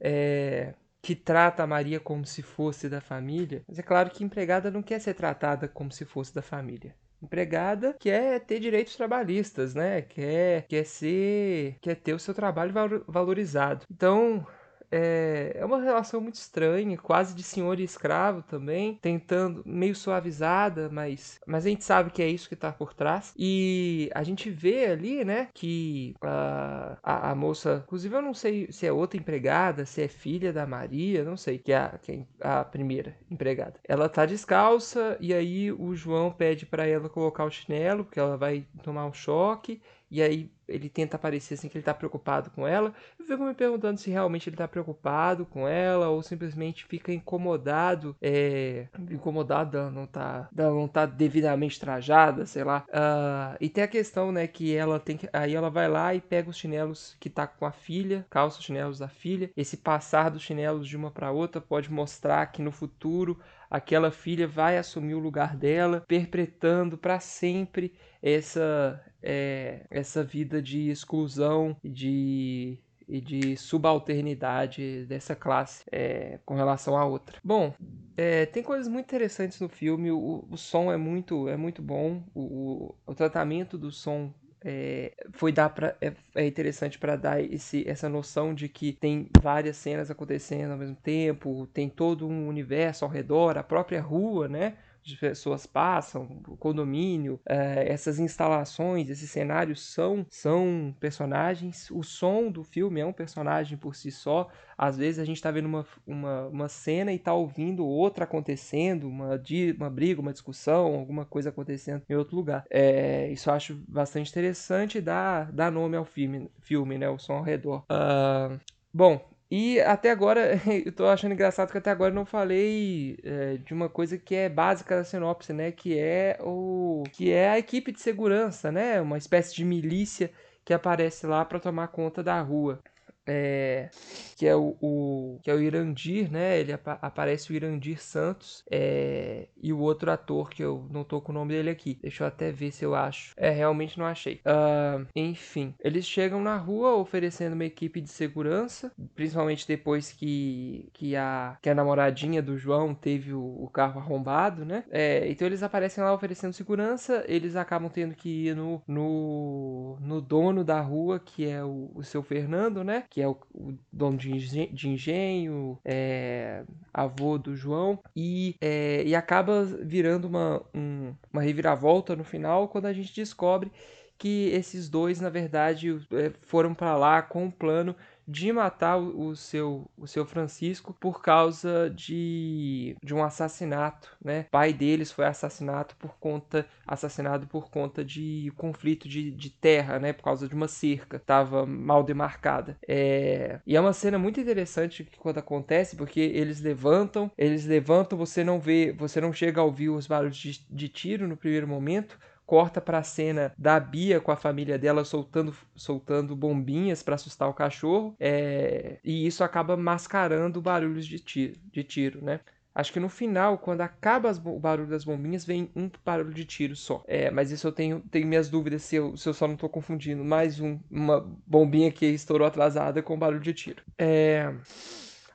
É, 0.00 0.74
que 1.00 1.14
trata 1.14 1.62
a 1.62 1.66
Maria 1.66 2.00
como 2.00 2.26
se 2.26 2.42
fosse 2.42 2.88
da 2.88 3.00
família. 3.00 3.62
Mas 3.68 3.78
é 3.78 3.82
claro 3.82 4.10
que 4.10 4.24
empregada 4.24 4.70
não 4.70 4.82
quer 4.82 5.00
ser 5.00 5.14
tratada 5.14 5.68
como 5.68 5.92
se 5.92 6.04
fosse 6.04 6.34
da 6.34 6.42
família. 6.42 6.94
Empregada 7.22 7.96
quer 7.98 8.40
ter 8.40 8.60
direitos 8.60 8.96
trabalhistas, 8.96 9.74
né? 9.74 10.02
Quer, 10.02 10.66
quer 10.68 10.84
ser, 10.84 11.76
quer 11.80 11.94
ter 11.94 12.12
o 12.12 12.18
seu 12.18 12.34
trabalho 12.34 12.74
valorizado. 13.06 13.86
Então, 13.90 14.46
é, 14.90 15.52
é 15.56 15.64
uma 15.64 15.80
relação 15.80 16.20
muito 16.20 16.34
estranha, 16.34 16.96
quase 16.96 17.34
de 17.34 17.42
senhor 17.42 17.78
e 17.80 17.84
escravo 17.84 18.42
também, 18.42 18.98
tentando, 19.00 19.62
meio 19.64 19.94
suavizada, 19.94 20.88
mas, 20.90 21.40
mas 21.46 21.66
a 21.66 21.68
gente 21.68 21.84
sabe 21.84 22.10
que 22.10 22.22
é 22.22 22.28
isso 22.28 22.48
que 22.48 22.54
está 22.54 22.72
por 22.72 22.94
trás. 22.94 23.32
E 23.36 24.10
a 24.14 24.22
gente 24.22 24.50
vê 24.50 24.86
ali, 24.86 25.24
né, 25.24 25.48
que 25.54 26.14
a, 26.22 26.98
a, 27.02 27.30
a, 27.30 27.34
moça, 27.34 27.82
inclusive 27.84 28.14
eu 28.14 28.22
não 28.22 28.34
sei 28.34 28.70
se 28.70 28.86
é 28.86 28.92
outra 28.92 29.18
empregada, 29.18 29.84
se 29.84 30.02
é 30.02 30.08
filha 30.08 30.52
da 30.52 30.66
Maria, 30.66 31.24
não 31.24 31.36
sei, 31.36 31.58
que 31.58 31.72
é 31.72 31.76
a, 31.76 31.98
que 32.00 32.12
é 32.12 32.24
a 32.40 32.64
primeira 32.64 33.16
empregada. 33.30 33.74
Ela 33.86 34.08
tá 34.08 34.26
descalça 34.26 35.16
e 35.20 35.32
aí 35.34 35.72
o 35.72 35.94
João 35.94 36.30
pede 36.30 36.66
para 36.66 36.86
ela 36.86 37.08
colocar 37.08 37.44
o 37.44 37.50
chinelo, 37.50 38.04
porque 38.04 38.20
ela 38.20 38.36
vai 38.36 38.66
tomar 38.82 39.06
um 39.06 39.12
choque. 39.12 39.80
E 40.10 40.22
aí 40.22 40.50
ele 40.68 40.88
tenta 40.88 41.18
parecer 41.18 41.54
assim 41.54 41.68
que 41.68 41.76
ele 41.76 41.84
tá 41.84 41.94
preocupado 41.94 42.50
com 42.50 42.66
ela. 42.66 42.92
Eu 43.18 43.26
fico 43.26 43.44
me 43.44 43.54
perguntando 43.54 43.98
se 43.98 44.10
realmente 44.10 44.48
ele 44.48 44.56
tá 44.56 44.66
preocupado 44.66 45.46
com 45.46 45.66
ela 45.66 46.08
ou 46.08 46.22
simplesmente 46.22 46.84
fica 46.84 47.12
incomodado, 47.12 48.16
é, 48.20 48.86
incomodado 49.10 49.90
não 49.90 50.06
tá, 50.06 50.48
não 50.52 50.88
tá 50.88 51.06
devidamente 51.06 51.78
trajada, 51.78 52.46
sei 52.46 52.64
lá. 52.64 52.84
Uh, 52.88 53.56
e 53.60 53.68
tem 53.68 53.84
a 53.84 53.88
questão, 53.88 54.32
né, 54.32 54.46
que 54.46 54.74
ela 54.74 54.98
tem 54.98 55.16
que, 55.16 55.28
aí 55.32 55.54
ela 55.54 55.70
vai 55.70 55.88
lá 55.88 56.14
e 56.14 56.20
pega 56.20 56.50
os 56.50 56.56
chinelos 56.56 57.16
que 57.20 57.30
tá 57.30 57.46
com 57.46 57.66
a 57.66 57.72
filha, 57.72 58.26
calça 58.30 58.58
os 58.58 58.64
chinelos 58.64 58.98
da 58.98 59.08
filha. 59.08 59.50
Esse 59.56 59.76
passar 59.76 60.30
dos 60.30 60.42
chinelos 60.42 60.88
de 60.88 60.96
uma 60.96 61.10
para 61.10 61.30
outra 61.30 61.60
pode 61.60 61.90
mostrar 61.90 62.46
que 62.46 62.62
no 62.62 62.72
futuro 62.72 63.38
aquela 63.70 64.10
filha 64.10 64.46
vai 64.46 64.78
assumir 64.78 65.14
o 65.14 65.18
lugar 65.18 65.56
dela, 65.56 66.04
perpetrando 66.06 66.96
para 66.96 67.20
sempre 67.20 67.92
essa 68.22 69.00
é, 69.22 69.80
essa 69.90 70.22
vida 70.22 70.55
de 70.60 70.90
exclusão 70.90 71.76
de 71.84 72.78
e 73.08 73.20
de 73.20 73.56
subalternidade 73.56 75.06
dessa 75.06 75.36
classe 75.36 75.84
é, 75.92 76.40
com 76.44 76.54
relação 76.54 76.96
à 76.96 77.04
outra. 77.04 77.38
Bom, 77.42 77.72
é, 78.16 78.46
tem 78.46 78.62
coisas 78.62 78.88
muito 78.88 79.04
interessantes 79.06 79.60
no 79.60 79.68
filme. 79.68 80.10
O, 80.10 80.44
o 80.50 80.56
som 80.56 80.92
é 80.92 80.96
muito 80.96 81.48
é 81.48 81.56
muito 81.56 81.80
bom. 81.80 82.24
O, 82.34 82.40
o, 82.40 82.94
o 83.06 83.14
tratamento 83.14 83.78
do 83.78 83.92
som 83.92 84.32
é, 84.64 85.12
foi 85.32 85.52
dar 85.52 85.70
pra, 85.70 85.96
é, 86.00 86.12
é 86.34 86.46
interessante 86.46 86.98
para 86.98 87.14
dar 87.14 87.40
esse, 87.40 87.88
essa 87.88 88.08
noção 88.08 88.52
de 88.52 88.68
que 88.68 88.92
tem 88.92 89.28
várias 89.40 89.76
cenas 89.76 90.10
acontecendo 90.10 90.72
ao 90.72 90.78
mesmo 90.78 90.96
tempo, 90.96 91.68
tem 91.72 91.88
todo 91.88 92.26
um 92.26 92.48
universo 92.48 93.04
ao 93.04 93.10
redor, 93.10 93.56
a 93.56 93.62
própria 93.62 94.00
rua, 94.00 94.48
né? 94.48 94.76
De 95.06 95.16
pessoas 95.16 95.66
passam, 95.66 96.42
o 96.48 96.56
condomínio, 96.56 97.40
é, 97.48 97.90
essas 97.90 98.18
instalações, 98.18 99.08
esses 99.08 99.30
cenários 99.30 99.80
são, 99.92 100.26
são 100.28 100.94
personagens. 100.98 101.90
O 101.90 102.02
som 102.02 102.50
do 102.50 102.64
filme 102.64 103.00
é 103.00 103.06
um 103.06 103.12
personagem 103.12 103.78
por 103.78 103.94
si 103.94 104.10
só. 104.10 104.48
Às 104.76 104.96
vezes 104.96 105.18
a 105.18 105.24
gente 105.24 105.36
está 105.36 105.50
vendo 105.50 105.66
uma, 105.66 105.86
uma, 106.06 106.46
uma 106.48 106.68
cena 106.68 107.12
e 107.12 107.16
está 107.16 107.32
ouvindo 107.32 107.86
outra 107.86 108.24
acontecendo, 108.24 109.08
uma, 109.08 109.40
uma 109.78 109.90
briga, 109.90 110.20
uma 110.20 110.32
discussão, 110.32 110.94
alguma 110.94 111.24
coisa 111.24 111.48
acontecendo 111.50 112.02
em 112.08 112.14
outro 112.14 112.36
lugar. 112.36 112.64
É, 112.68 113.30
isso 113.30 113.48
eu 113.48 113.54
acho 113.54 113.82
bastante 113.88 114.30
interessante 114.30 114.98
e 114.98 115.00
dá, 115.00 115.70
nome 115.70 115.96
ao 115.96 116.04
filme, 116.04 116.50
filme, 116.60 116.98
né? 116.98 117.08
O 117.08 117.18
som 117.18 117.34
ao 117.34 117.42
redor. 117.42 117.84
Uh, 117.90 118.58
bom, 118.92 119.35
e 119.50 119.80
até 119.80 120.10
agora, 120.10 120.60
eu 120.84 120.92
tô 120.92 121.06
achando 121.06 121.32
engraçado 121.32 121.70
que 121.70 121.78
até 121.78 121.90
agora 121.90 122.10
eu 122.10 122.14
não 122.14 122.26
falei 122.26 123.18
é, 123.22 123.56
de 123.58 123.72
uma 123.72 123.88
coisa 123.88 124.18
que 124.18 124.34
é 124.34 124.48
básica 124.48 124.96
da 124.96 125.04
sinopse, 125.04 125.52
né? 125.52 125.70
Que 125.72 125.98
é 125.98 126.38
o 126.40 127.04
que 127.12 127.30
é 127.30 127.50
a 127.50 127.58
equipe 127.58 127.92
de 127.92 128.00
segurança, 128.00 128.72
né? 128.72 129.00
Uma 129.00 129.18
espécie 129.18 129.54
de 129.54 129.64
milícia 129.64 130.32
que 130.64 130.74
aparece 130.74 131.26
lá 131.26 131.44
para 131.44 131.60
tomar 131.60 131.88
conta 131.88 132.22
da 132.22 132.40
rua 132.40 132.82
é, 133.26 133.90
que 134.36 134.46
é 134.46 134.54
o, 134.54 134.76
o, 134.80 135.38
que 135.42 135.50
é 135.50 135.54
o 135.54 135.60
Irandir, 135.60 136.30
né? 136.30 136.58
Ele 136.58 136.72
ap 136.72 136.86
aparece 136.86 137.52
o 137.52 137.54
Irandir 137.54 138.00
Santos 138.00 138.64
é, 138.70 139.48
e 139.60 139.72
o 139.72 139.78
outro 139.78 140.10
ator 140.10 140.50
que 140.50 140.62
eu 140.62 140.86
não 140.90 141.04
tô 141.04 141.20
com 141.20 141.32
o 141.32 141.34
nome 141.34 141.54
dele 141.54 141.70
aqui. 141.70 141.98
Deixa 142.00 142.24
eu 142.24 142.28
até 142.28 142.52
ver 142.52 142.70
se 142.70 142.84
eu 142.84 142.94
acho. 142.94 143.34
É, 143.36 143.50
realmente 143.50 143.98
não 143.98 144.06
achei. 144.06 144.40
Uh, 144.46 145.06
enfim, 145.14 145.74
eles 145.82 146.06
chegam 146.06 146.40
na 146.40 146.56
rua 146.56 146.94
oferecendo 146.96 147.54
uma 147.54 147.64
equipe 147.64 148.00
de 148.00 148.08
segurança, 148.08 148.92
principalmente 149.14 149.66
depois 149.66 150.12
que, 150.12 150.88
que, 150.92 151.16
a, 151.16 151.56
que 151.60 151.68
a 151.68 151.74
namoradinha 151.74 152.42
do 152.42 152.56
João 152.56 152.94
teve 152.94 153.32
o, 153.32 153.64
o 153.64 153.68
carro 153.68 154.00
arrombado, 154.00 154.64
né? 154.64 154.84
É, 154.90 155.28
então 155.28 155.46
eles 155.46 155.62
aparecem 155.62 156.02
lá 156.02 156.12
oferecendo 156.12 156.52
segurança, 156.52 157.24
eles 157.26 157.56
acabam 157.56 157.90
tendo 157.90 158.14
que 158.14 158.48
ir 158.48 158.56
no, 158.56 158.82
no, 158.86 159.96
no 160.00 160.20
dono 160.20 160.62
da 160.62 160.80
rua, 160.80 161.18
que 161.18 161.46
é 161.46 161.64
o, 161.64 161.90
o 161.94 162.02
seu 162.02 162.22
Fernando, 162.22 162.84
né? 162.84 163.04
Que 163.16 163.22
é 163.22 163.26
o, 163.26 163.34
o 163.54 163.72
dono 163.90 164.18
de 164.18 164.30
engenho, 164.30 164.74
de 164.74 164.88
engenho 164.90 165.78
é, 165.82 166.64
avô 166.92 167.38
do 167.38 167.56
João, 167.56 167.98
e, 168.14 168.56
é, 168.60 169.02
e 169.06 169.14
acaba 169.14 169.64
virando 169.64 170.28
uma, 170.28 170.62
um, 170.74 171.14
uma 171.32 171.40
reviravolta 171.40 172.14
no 172.14 172.22
final 172.22 172.68
quando 172.68 172.84
a 172.84 172.92
gente 172.92 173.14
descobre 173.14 173.72
que 174.18 174.50
esses 174.50 174.90
dois, 174.90 175.18
na 175.18 175.30
verdade, 175.30 175.98
é, 176.12 176.30
foram 176.42 176.74
para 176.74 176.94
lá 176.94 177.22
com 177.22 177.46
o 177.46 177.52
plano 177.52 177.96
de 178.26 178.52
matar 178.52 178.96
o 178.96 179.36
seu, 179.36 179.88
o 179.96 180.06
seu 180.06 180.26
Francisco 180.26 180.96
por 180.98 181.22
causa 181.22 181.90
de, 181.90 182.96
de 183.02 183.14
um 183.14 183.22
assassinato, 183.22 184.16
né? 184.22 184.46
O 184.48 184.50
pai 184.50 184.72
deles 184.72 185.12
foi 185.12 185.26
assassinado 185.26 185.94
por 185.96 186.16
conta 186.18 186.66
assassinado 186.86 187.46
por 187.46 187.70
conta 187.70 188.04
de 188.04 188.52
conflito 188.56 189.08
de, 189.08 189.30
de 189.30 189.50
terra, 189.50 189.98
né? 189.98 190.12
Por 190.12 190.22
causa 190.22 190.48
de 190.48 190.54
uma 190.54 190.68
cerca, 190.68 191.16
estava 191.16 191.64
mal 191.66 192.02
demarcada. 192.02 192.76
É... 192.86 193.60
E 193.66 193.76
é 193.76 193.80
uma 193.80 193.92
cena 193.92 194.18
muito 194.18 194.40
interessante 194.40 195.08
quando 195.18 195.38
acontece, 195.38 195.96
porque 195.96 196.20
eles 196.20 196.60
levantam, 196.60 197.30
eles 197.36 197.64
levantam, 197.64 198.18
você 198.18 198.42
não 198.42 198.58
vê, 198.58 198.92
você 198.92 199.20
não 199.20 199.32
chega 199.32 199.60
a 199.60 199.64
ouvir 199.64 199.88
os 199.90 200.06
barulhos 200.06 200.36
de, 200.36 200.66
de 200.68 200.88
tiro 200.88 201.28
no 201.28 201.36
primeiro 201.36 201.68
momento, 201.68 202.18
corta 202.46 202.80
para 202.80 202.98
a 202.98 203.02
cena 203.02 203.52
da 203.58 203.78
Bia 203.80 204.20
com 204.20 204.30
a 204.30 204.36
família 204.36 204.78
dela 204.78 205.04
soltando, 205.04 205.54
soltando 205.74 206.36
bombinhas 206.36 207.02
para 207.02 207.16
assustar 207.16 207.48
o 207.48 207.54
cachorro, 207.54 208.14
é, 208.20 208.98
e 209.04 209.26
isso 209.26 209.42
acaba 209.42 209.76
mascarando 209.76 210.62
barulhos 210.62 211.06
de 211.06 211.18
tiro, 211.18 211.58
de 211.72 211.82
tiro, 211.82 212.24
né? 212.24 212.40
Acho 212.76 212.92
que 212.92 213.00
no 213.00 213.08
final, 213.08 213.56
quando 213.56 213.80
acaba 213.80 214.30
o 214.44 214.60
barulho 214.60 214.90
das 214.90 215.02
bombinhas, 215.02 215.46
vem 215.46 215.70
um 215.74 215.90
barulho 216.04 216.34
de 216.34 216.44
tiro 216.44 216.76
só. 216.76 217.02
É, 217.06 217.30
mas 217.30 217.50
isso 217.50 217.66
eu 217.66 217.72
tenho, 217.72 218.02
tenho 218.10 218.26
minhas 218.26 218.50
dúvidas 218.50 218.82
se 218.82 218.96
eu, 218.96 219.16
se 219.16 219.26
eu 219.26 219.32
só 219.32 219.46
não 219.46 219.54
estou 219.54 219.70
confundindo. 219.70 220.22
Mais 220.22 220.60
um, 220.60 220.78
uma 220.90 221.26
bombinha 221.46 221.90
que 221.90 222.04
estourou 222.04 222.46
atrasada 222.46 223.02
com 223.02 223.18
barulho 223.18 223.40
de 223.40 223.54
tiro. 223.54 223.82
É... 223.96 224.52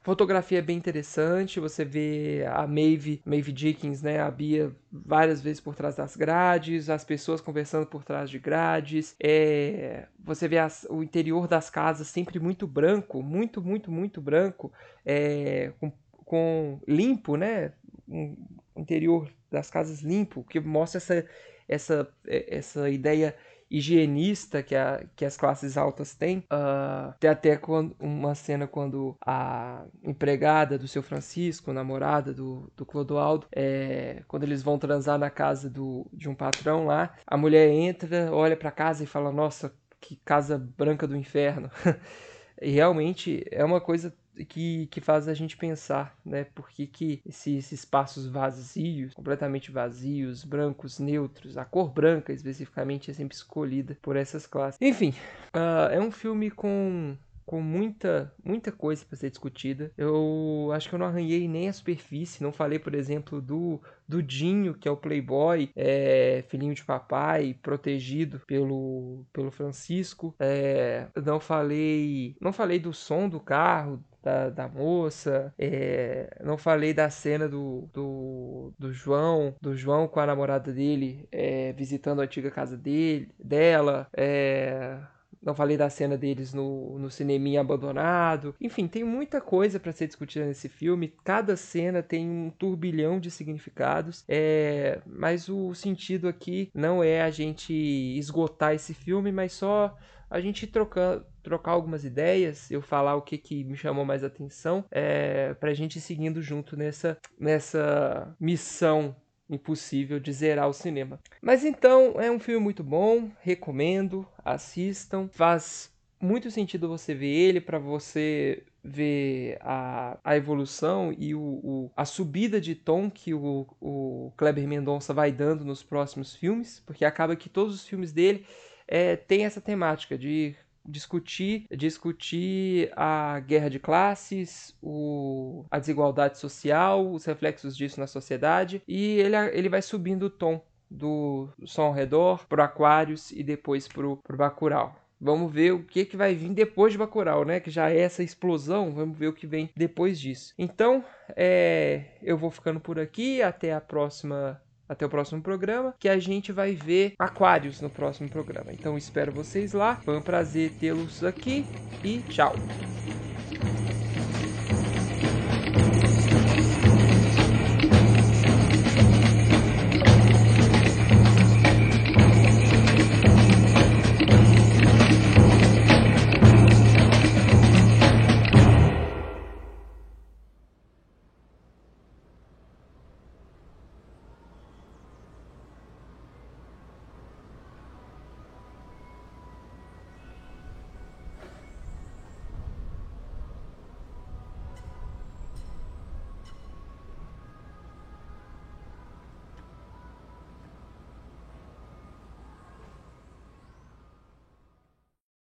Fotografia 0.03 0.57
é 0.57 0.61
bem 0.63 0.77
interessante, 0.77 1.59
você 1.59 1.85
vê 1.85 2.43
a 2.51 2.65
Maeve, 2.65 3.21
Maeve 3.23 3.51
Dickens, 3.51 4.01
né, 4.01 4.19
a 4.19 4.31
Bia 4.31 4.75
várias 4.91 5.41
vezes 5.41 5.59
por 5.61 5.75
trás 5.75 5.95
das 5.95 6.15
grades, 6.15 6.89
as 6.89 7.03
pessoas 7.03 7.39
conversando 7.39 7.85
por 7.85 8.03
trás 8.03 8.27
de 8.27 8.39
grades, 8.39 9.15
é, 9.21 10.07
você 10.17 10.47
vê 10.47 10.57
as, 10.57 10.87
o 10.89 11.03
interior 11.03 11.47
das 11.47 11.69
casas 11.69 12.07
sempre 12.07 12.39
muito 12.39 12.65
branco, 12.65 13.21
muito, 13.21 13.61
muito, 13.61 13.91
muito 13.91 14.19
branco, 14.19 14.73
é, 15.05 15.71
com, 15.79 15.91
com 16.25 16.79
limpo, 16.87 17.35
né, 17.35 17.71
um 18.09 18.35
interior 18.75 19.31
das 19.51 19.69
casas 19.69 20.01
limpo, 20.01 20.43
que 20.43 20.59
mostra 20.59 20.97
essa, 20.97 21.25
essa, 21.69 22.13
é, 22.25 22.57
essa 22.57 22.89
ideia 22.89 23.35
higienista 23.71 24.61
que, 24.61 24.75
a, 24.75 25.03
que 25.15 25.23
as 25.23 25.37
classes 25.37 25.77
altas 25.77 26.13
têm. 26.13 26.39
Uh, 26.51 27.13
tem 27.19 27.29
até 27.29 27.55
quando, 27.55 27.95
uma 27.99 28.35
cena 28.35 28.67
quando 28.67 29.15
a 29.25 29.85
empregada 30.03 30.77
do 30.77 30.87
seu 30.87 31.01
Francisco, 31.01 31.71
namorada 31.71 32.33
do, 32.33 32.71
do 32.75 32.85
Clodoaldo, 32.85 33.47
é, 33.55 34.23
quando 34.27 34.43
eles 34.43 34.61
vão 34.61 34.77
transar 34.77 35.17
na 35.17 35.29
casa 35.29 35.69
do, 35.69 36.05
de 36.11 36.27
um 36.27 36.35
patrão 36.35 36.85
lá, 36.85 37.13
a 37.25 37.37
mulher 37.37 37.69
entra, 37.69 38.31
olha 38.31 38.57
para 38.57 38.71
casa 38.71 39.03
e 39.03 39.07
fala: 39.07 39.31
Nossa, 39.31 39.73
que 40.01 40.17
casa 40.17 40.57
branca 40.57 41.07
do 41.07 41.15
inferno. 41.15 41.69
realmente 42.61 43.43
é 43.51 43.63
uma 43.63 43.81
coisa 43.81 44.13
que, 44.47 44.87
que 44.87 45.01
faz 45.01 45.27
a 45.27 45.33
gente 45.33 45.57
pensar, 45.57 46.15
né? 46.25 46.45
Por 46.55 46.69
que, 46.69 46.87
que 46.87 47.21
esses 47.25 47.71
espaços 47.71 48.27
vazios, 48.27 49.13
completamente 49.13 49.71
vazios, 49.71 50.43
brancos, 50.43 50.99
neutros, 50.99 51.57
a 51.57 51.65
cor 51.65 51.91
branca 51.91 52.31
especificamente 52.31 53.11
é 53.11 53.13
sempre 53.13 53.35
escolhida 53.35 53.97
por 54.01 54.15
essas 54.15 54.47
classes. 54.47 54.79
Enfim, 54.81 55.13
uh, 55.53 55.91
é 55.91 55.99
um 55.99 56.11
filme 56.11 56.49
com 56.49 57.15
com 57.51 57.59
muita, 57.59 58.33
muita 58.41 58.71
coisa 58.71 59.05
para 59.05 59.17
ser 59.17 59.29
discutida. 59.29 59.91
Eu 59.97 60.71
acho 60.73 60.87
que 60.87 60.95
eu 60.95 60.99
não 60.99 61.05
arranhei 61.05 61.49
nem 61.49 61.67
a 61.67 61.73
superfície. 61.73 62.41
Não 62.41 62.53
falei, 62.53 62.79
por 62.79 62.95
exemplo, 62.95 63.41
do, 63.41 63.81
do 64.07 64.23
Dinho, 64.23 64.73
que 64.73 64.87
é 64.87 64.91
o 64.91 64.95
playboy, 64.95 65.69
é, 65.75 66.45
filhinho 66.47 66.73
de 66.73 66.85
papai, 66.85 67.53
protegido 67.61 68.39
pelo, 68.47 69.25
pelo 69.33 69.51
Francisco. 69.51 70.33
É, 70.39 71.07
não 71.25 71.41
falei, 71.41 72.37
não 72.39 72.53
falei 72.53 72.79
do 72.79 72.93
som 72.93 73.27
do 73.27 73.41
carro, 73.41 74.01
da, 74.23 74.49
da 74.49 74.69
moça. 74.69 75.53
É, 75.59 76.33
não 76.41 76.57
falei 76.57 76.93
da 76.93 77.09
cena 77.09 77.49
do, 77.49 77.89
do, 77.91 78.73
do, 78.79 78.93
João, 78.93 79.53
do 79.59 79.75
João 79.75 80.07
com 80.07 80.21
a 80.21 80.25
namorada 80.25 80.71
dele 80.71 81.27
é, 81.33 81.73
visitando 81.73 82.21
a 82.21 82.23
antiga 82.23 82.49
casa 82.49 82.77
dele, 82.77 83.29
dela. 83.37 84.07
É, 84.15 84.99
não 85.41 85.55
falei 85.55 85.75
da 85.75 85.89
cena 85.89 86.17
deles 86.17 86.53
no, 86.53 86.99
no 86.99 87.09
cineminha 87.09 87.61
abandonado. 87.61 88.55
Enfim, 88.61 88.87
tem 88.87 89.03
muita 89.03 89.41
coisa 89.41 89.79
para 89.79 89.91
ser 89.91 90.07
discutida 90.07 90.45
nesse 90.45 90.69
filme. 90.69 91.13
Cada 91.23 91.57
cena 91.57 92.03
tem 92.03 92.29
um 92.29 92.49
turbilhão 92.51 93.19
de 93.19 93.31
significados. 93.31 94.23
É, 94.27 95.01
mas 95.05 95.49
o 95.49 95.73
sentido 95.73 96.27
aqui 96.27 96.69
não 96.73 97.03
é 97.03 97.21
a 97.21 97.31
gente 97.31 97.73
esgotar 97.73 98.73
esse 98.73 98.93
filme, 98.93 99.31
mas 99.31 99.53
só 99.53 99.97
a 100.31 100.39
gente 100.39 100.65
trocar, 100.65 101.21
trocar 101.43 101.71
algumas 101.71 102.05
ideias, 102.05 102.71
eu 102.71 102.81
falar 102.81 103.15
o 103.15 103.21
que, 103.21 103.37
que 103.37 103.65
me 103.65 103.75
chamou 103.75 104.05
mais 104.05 104.23
atenção, 104.23 104.85
é, 104.89 105.53
para 105.55 105.71
a 105.71 105.73
gente 105.73 105.97
ir 105.97 106.01
seguindo 106.01 106.41
junto 106.41 106.77
nessa, 106.77 107.17
nessa 107.37 108.33
missão 108.39 109.13
impossível 109.53 110.19
de 110.19 110.31
zerar 110.31 110.67
o 110.67 110.73
cinema. 110.73 111.19
Mas 111.41 111.63
então, 111.63 112.15
é 112.19 112.31
um 112.31 112.39
filme 112.39 112.63
muito 112.63 112.83
bom, 112.83 113.29
recomendo, 113.41 114.27
assistam. 114.43 115.27
Faz 115.31 115.91
muito 116.19 116.51
sentido 116.51 116.87
você 116.87 117.13
ver 117.13 117.27
ele 117.27 117.59
para 117.59 117.79
você 117.79 118.63
ver 118.83 119.57
a, 119.61 120.17
a 120.23 120.35
evolução 120.35 121.13
e 121.17 121.35
o, 121.35 121.41
o, 121.41 121.91
a 121.95 122.05
subida 122.05 122.59
de 122.59 122.75
tom 122.75 123.09
que 123.09 123.33
o, 123.33 123.67
o 123.79 124.31
Kleber 124.37 124.67
Mendonça 124.67 125.13
vai 125.13 125.31
dando 125.31 125.63
nos 125.63 125.83
próximos 125.83 126.35
filmes, 126.35 126.81
porque 126.85 127.05
acaba 127.05 127.35
que 127.35 127.49
todos 127.49 127.75
os 127.75 127.87
filmes 127.87 128.11
dele 128.11 128.45
é, 128.87 129.15
tem 129.15 129.45
essa 129.45 129.61
temática 129.61 130.17
de 130.17 130.55
discutir 130.85 131.65
discutir 131.71 132.91
a 132.95 133.39
guerra 133.39 133.69
de 133.69 133.79
classes, 133.79 134.75
o, 134.81 135.65
a 135.69 135.79
desigualdade 135.79 136.37
social, 136.37 137.11
os 137.11 137.25
reflexos 137.25 137.75
disso 137.75 137.99
na 137.99 138.07
sociedade 138.07 138.81
e 138.87 139.19
ele, 139.19 139.35
ele 139.53 139.69
vai 139.69 139.81
subindo 139.81 140.23
o 140.23 140.29
tom 140.29 140.63
do 140.89 141.47
som 141.65 141.83
ao 141.83 141.93
redor 141.93 142.45
pro 142.47 142.61
Aquários 142.61 143.31
e 143.31 143.43
depois 143.43 143.87
pro, 143.87 144.17
pro 144.17 144.37
Bacurau. 144.37 144.95
Vamos 145.23 145.53
ver 145.53 145.71
o 145.71 145.83
que, 145.83 146.03
que 146.03 146.17
vai 146.17 146.33
vir 146.33 146.49
depois 146.49 146.91
de 146.91 146.97
Bacurau, 146.97 147.45
né? 147.45 147.59
Que 147.59 147.69
já 147.69 147.91
é 147.91 147.99
essa 147.99 148.23
explosão. 148.23 148.91
Vamos 148.91 149.15
ver 149.15 149.27
o 149.27 149.33
que 149.33 149.45
vem 149.45 149.69
depois 149.77 150.19
disso. 150.19 150.51
Então, 150.57 151.05
é, 151.35 152.17
eu 152.23 152.35
vou 152.35 152.49
ficando 152.49 152.79
por 152.79 152.99
aqui. 152.99 153.39
Até 153.39 153.71
a 153.71 153.79
próxima 153.79 154.59
até 154.91 155.05
o 155.05 155.09
próximo 155.09 155.41
programa, 155.41 155.95
que 155.97 156.09
a 156.09 156.19
gente 156.19 156.51
vai 156.51 156.75
ver 156.75 157.13
Aquários 157.17 157.79
no 157.79 157.89
próximo 157.89 158.29
programa. 158.29 158.73
Então 158.73 158.97
espero 158.97 159.31
vocês 159.31 159.71
lá. 159.71 159.95
Foi 160.03 160.17
um 160.17 160.21
prazer 160.21 160.71
tê-los 160.73 161.23
aqui 161.23 161.65
e 162.03 162.17
tchau. 162.23 162.53